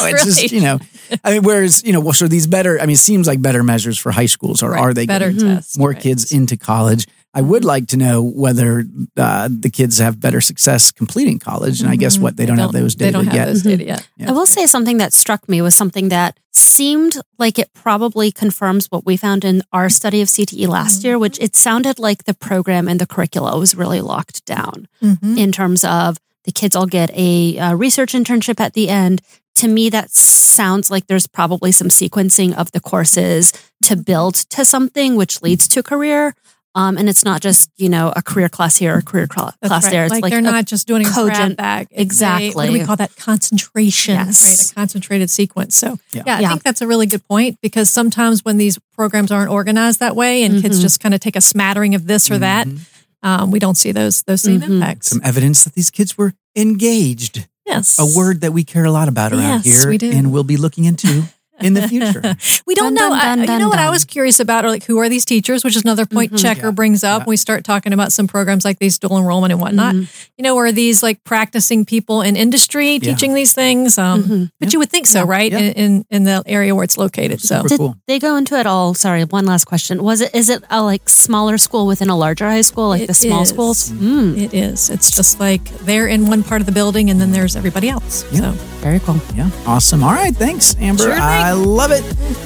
it's 0.09 0.25
just 0.25 0.53
you 0.53 0.61
know, 0.63 0.79
I 1.23 1.33
mean, 1.35 1.43
whereas 1.43 1.85
you 1.85 1.93
know, 1.93 2.01
well, 2.01 2.13
so 2.15 2.27
these 2.29 2.47
better. 2.47 2.81
I 2.81 2.87
mean, 2.87 2.95
it 2.95 2.99
seems 2.99 3.27
like 3.27 3.41
better 3.43 3.63
measures 3.63 3.99
for 3.99 4.11
high 4.11 4.27
schools, 4.27 4.63
or 4.63 4.71
Right, 4.71 4.81
are 4.81 4.95
they 4.95 5.07
better 5.07 5.31
getting 5.31 5.49
tests? 5.57 5.79
more 5.79 5.91
right. 5.91 6.01
kids 6.01 6.33
into 6.51 6.65
college? 6.65 7.07
I 7.33 7.43
would 7.43 7.65
like 7.65 7.87
to 7.89 7.97
know 7.97 8.23
whether 8.23 8.85
uh, 9.17 9.49
the 9.51 9.71
kids 9.71 9.99
have 9.99 10.19
better 10.19 10.41
success 10.41 10.91
completing 10.91 11.39
college, 11.39 11.81
and 11.81 11.89
I 11.89 11.95
guess 11.95 12.19
what 12.19 12.37
they 12.37 12.45
don't, 12.45 12.59
have 12.59 12.73
those 12.73 12.97
They 12.97 13.05
data 13.07 13.13
don't 13.19 13.27
have 13.27 13.35
yet. 13.35 13.45
those 13.47 13.63
data 13.63 13.85
yet. 13.85 14.09
Yeah. 14.17 14.31
I 14.31 14.33
will 14.33 14.47
say 14.47 14.67
something 14.67 14.99
that 14.99 15.13
struck 15.13 15.49
me 15.49 15.63
was 15.63 15.77
something 15.77 16.09
that 16.09 16.39
seemed 16.51 17.15
like 17.39 17.57
it 17.57 17.73
probably 17.73 18.33
confirms 18.33 18.87
what 18.87 19.07
we 19.07 19.17
found 19.17 19.45
in 19.45 19.63
our 19.73 19.89
study 19.89 20.21
of 20.21 20.29
CTE 20.29 20.67
last 20.67 21.05
year, 21.05 21.19
which 21.21 21.39
it 21.41 21.55
sounded 21.55 22.01
like 22.01 22.25
the 22.25 22.35
program 22.35 22.89
and 22.89 23.01
the 23.01 23.07
curricula 23.07 23.57
was 23.57 23.77
really 23.77 24.01
locked 24.01 24.45
down 24.45 24.89
Mhm. 25.01 25.39
in 25.39 25.53
terms 25.53 25.85
of 25.85 26.19
the 26.45 26.51
kids 26.53 26.75
all 26.75 26.87
get 26.87 27.11
a, 27.15 27.57
uh 27.59 27.75
research 27.75 28.13
internship 28.15 28.59
at 28.59 28.73
the 28.73 28.89
end. 28.89 29.21
To 29.57 29.69
me, 29.69 29.91
that 29.91 30.11
sounds 30.11 30.91
like 30.91 31.07
there's 31.07 31.27
probably 31.27 31.71
some 31.73 31.89
sequencing 31.89 32.55
of 32.55 32.73
the 32.73 32.81
courses 32.81 33.53
to 33.85 33.97
build 33.97 34.35
to 34.51 34.65
something, 34.65 35.17
which 35.17 35.43
leads 35.43 35.69
to 35.69 35.83
career. 35.83 36.35
Um, 36.77 36.97
and 36.97 37.09
it's 37.09 37.25
not 37.25 37.41
just 37.43 37.69
you 37.77 37.89
know 37.89 38.13
a 38.15 38.23
career 38.23 38.49
class 38.49 38.77
here 38.77 38.95
or 38.95 38.99
a 38.99 39.03
career 39.03 39.27
cla- 39.27 39.53
That's 39.61 39.69
class 39.71 39.85
right. 39.85 39.91
there. 39.91 40.05
It's 40.05 40.13
like, 40.13 40.23
like, 40.23 40.31
they're 40.31 40.39
a- 40.39 40.43
not 40.43 40.67
just 40.67 40.87
doing 40.87 41.05
a 41.05 41.11
cogent- 41.11 41.37
grab 41.37 41.57
bag. 41.57 41.89
It's 41.91 41.99
a- 41.99 42.03
Exactly. 42.03 42.51
what 42.55 42.67
do 42.67 42.73
we 42.73 42.85
call 42.85 42.95
that? 42.97 43.17
Concentration. 43.17 44.15
Yes. 44.15 44.45
Right. 44.45 44.71
A 44.71 44.75
concentrated 44.77 45.31
sequence. 45.31 45.75
So 45.77 45.99
Yeah. 46.13 46.23
yeah, 46.27 46.37
I 46.37 46.41
Yeah. 46.43 46.49
think 46.51 46.63
that's 46.63 46.81
a 46.81 46.87
really 46.87 47.07
good 47.07 47.27
point 47.27 47.59
because 47.61 47.91
sometimes 47.91 48.45
when 48.45 48.57
these 48.57 48.79
programs 48.95 49.33
aren't 49.33 49.51
organized 49.51 49.99
that 49.99 50.15
way 50.15 50.45
and 50.45 50.63
kids 50.63 50.79
Mhm. 50.79 50.83
just 50.83 51.01
kind 51.01 51.13
of 51.13 51.21
take 51.21 51.35
a 51.37 51.41
smattering 51.41 51.97
of 51.97 52.07
this 52.07 52.31
or 52.31 52.39
that, 52.39 52.69
Mhm. 52.69 52.79
um, 53.25 53.51
we 53.51 53.59
don't 53.59 53.77
see 53.77 53.91
those 53.91 54.23
those 54.23 54.43
same 54.43 54.61
Mhm. 54.61 54.71
impacts. 54.75 55.09
Some 55.11 55.21
evidence 55.25 55.65
that 55.65 55.75
these 55.75 55.91
kids 55.91 56.17
were 56.17 56.35
engaged. 56.55 57.49
Yes. 57.71 57.99
A 57.99 58.07
word 58.19 58.41
that 58.43 58.53
we 58.53 58.65
care 58.65 58.85
a 58.85 58.91
lot 58.91 59.09
about 59.09 59.33
around 59.33 59.65
Yes, 59.65 59.83
here, 59.83 59.89
we 59.89 59.99
do. 59.99 60.11
and 60.11 60.33
we'll 60.33 60.45
be 60.45 60.57
looking 60.57 60.85
into 60.85 61.23
in 61.63 61.75
the 61.75 61.87
future. 61.89 62.23
we 62.67 62.75
don't 62.75 62.95
Dun, 62.95 63.11
know. 63.11 63.17
dun, 63.17 63.19
I- 63.19 63.25
dun, 63.37 63.39
you 63.41 63.47
dun, 63.47 63.61
know 63.61 63.69
what 63.69 63.79
I 63.79 63.91
was 63.91 64.05
curious 64.05 64.41
about, 64.41 64.65
or 64.65 64.69
like 64.71 64.85
who 64.85 64.99
are 64.99 65.09
these 65.09 65.25
teachers, 65.25 65.65
which 65.65 65.77
is 65.77 65.83
another 65.83 66.07
point 66.07 66.33
Mhm. 66.33 66.39
Checker 66.43 66.67
Yeah. 66.67 66.71
brings 66.73 67.05
up 67.05 67.21
Yeah. 67.21 67.25
when 67.27 67.33
we 67.33 67.37
start 67.37 67.65
talking 67.65 67.93
about 67.93 68.13
some 68.13 68.27
programs 68.27 68.65
like 68.65 68.79
these 68.79 68.99
dual 68.99 69.19
enrollment 69.19 69.53
and 69.53 69.61
whatnot. 69.61 69.95
Mhm. 69.95 70.09
You 70.39 70.43
know, 70.45 70.57
are 70.59 70.73
these 70.73 71.03
like 71.03 71.23
practicing 71.25 71.85
people 71.85 72.23
in 72.23 72.37
industry 72.37 72.93
Yeah. 72.95 72.99
teaching 73.13 73.35
these 73.35 73.53
things? 73.53 73.99
Um, 73.99 74.23
Mhm. 74.25 74.51
But 74.61 74.73
you 74.73 74.79
would 74.79 74.91
think 74.91 75.07
so, 75.07 75.21
Yeah. 75.21 75.25
right? 75.29 75.53
Yeah. 75.53 75.59
In, 75.59 75.73
in 75.73 76.05
in 76.11 76.25
the 76.25 76.43
area 76.47 76.75
where 76.75 76.85
it's 76.85 76.97
located. 76.99 77.41
So 77.41 77.57
Super 77.63 77.69
Did 77.69 77.79
cool. 77.79 77.97
they 78.09 78.19
go 78.19 78.37
into 78.37 78.59
it 78.59 78.67
all? 78.67 78.95
Sorry, 78.95 79.25
one 79.25 79.47
last 79.47 79.65
question. 79.65 80.03
Was 80.03 80.21
it 80.21 80.31
is 80.35 80.49
it 80.49 80.63
a 80.71 80.83
like 80.83 81.09
smaller 81.09 81.59
school 81.59 81.87
within 81.87 82.09
a 82.11 82.17
larger 82.17 82.49
high 82.49 82.61
school, 82.63 82.89
like 82.89 83.03
It 83.03 83.07
the 83.09 83.15
small 83.15 83.43
is. 83.43 83.49
schools? 83.49 83.91
Mm, 83.91 84.39
it 84.41 84.55
is. 84.55 84.91
It's 84.91 85.11
just 85.11 85.41
like 85.41 85.63
they're 85.85 86.07
in 86.07 86.27
one 86.31 86.43
part 86.43 86.61
of 86.61 86.67
the 86.67 86.73
building 86.73 87.11
and 87.11 87.21
then 87.21 87.33
there's 87.33 87.57
everybody 87.57 87.89
else. 87.89 88.25
Yeah. 88.33 88.41
So 88.41 88.53
very 88.81 89.01
cool. 89.01 89.21
Yeah, 89.37 89.51
awesome. 89.67 90.03
All 90.03 90.13
right, 90.13 90.35
thanks, 90.35 90.75
Amber. 90.81 91.03
Sure 91.05 91.13
thing. 91.15 91.21
I 91.51 91.53
I 91.53 91.55
love 91.55 91.91
it. 91.91 92.05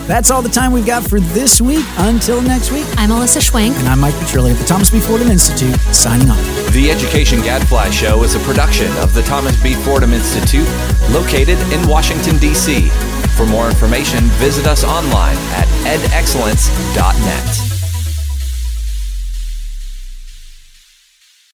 That's 0.08 0.30
all 0.30 0.40
the 0.40 0.48
time 0.48 0.72
we've 0.72 0.86
got 0.86 1.04
for 1.06 1.20
this 1.20 1.60
week. 1.60 1.84
Until 1.98 2.40
next 2.40 2.72
week, 2.72 2.86
I'm 2.96 3.10
Alyssa 3.10 3.38
Schwenk. 3.38 3.78
and 3.78 3.86
I'm 3.86 4.00
Mike 4.00 4.14
Petrilli 4.14 4.52
at 4.52 4.58
the 4.58 4.64
Thomas 4.64 4.88
B. 4.88 4.98
Fordham 4.98 5.28
Institute, 5.28 5.78
signing 5.92 6.30
off. 6.30 6.72
The 6.72 6.90
Education 6.90 7.42
Gadfly 7.42 7.90
Show 7.90 8.22
is 8.22 8.34
a 8.34 8.38
production 8.40 8.90
of 9.02 9.12
the 9.12 9.20
Thomas 9.20 9.62
B. 9.62 9.74
Fordham 9.74 10.14
Institute, 10.14 10.66
located 11.10 11.58
in 11.70 11.86
Washington, 11.86 12.38
D.C. 12.38 12.88
For 13.36 13.44
more 13.44 13.68
information, 13.68 14.20
visit 14.40 14.66
us 14.66 14.84
online 14.84 15.36
at 15.52 15.68
edexcellence.net. 15.84 17.73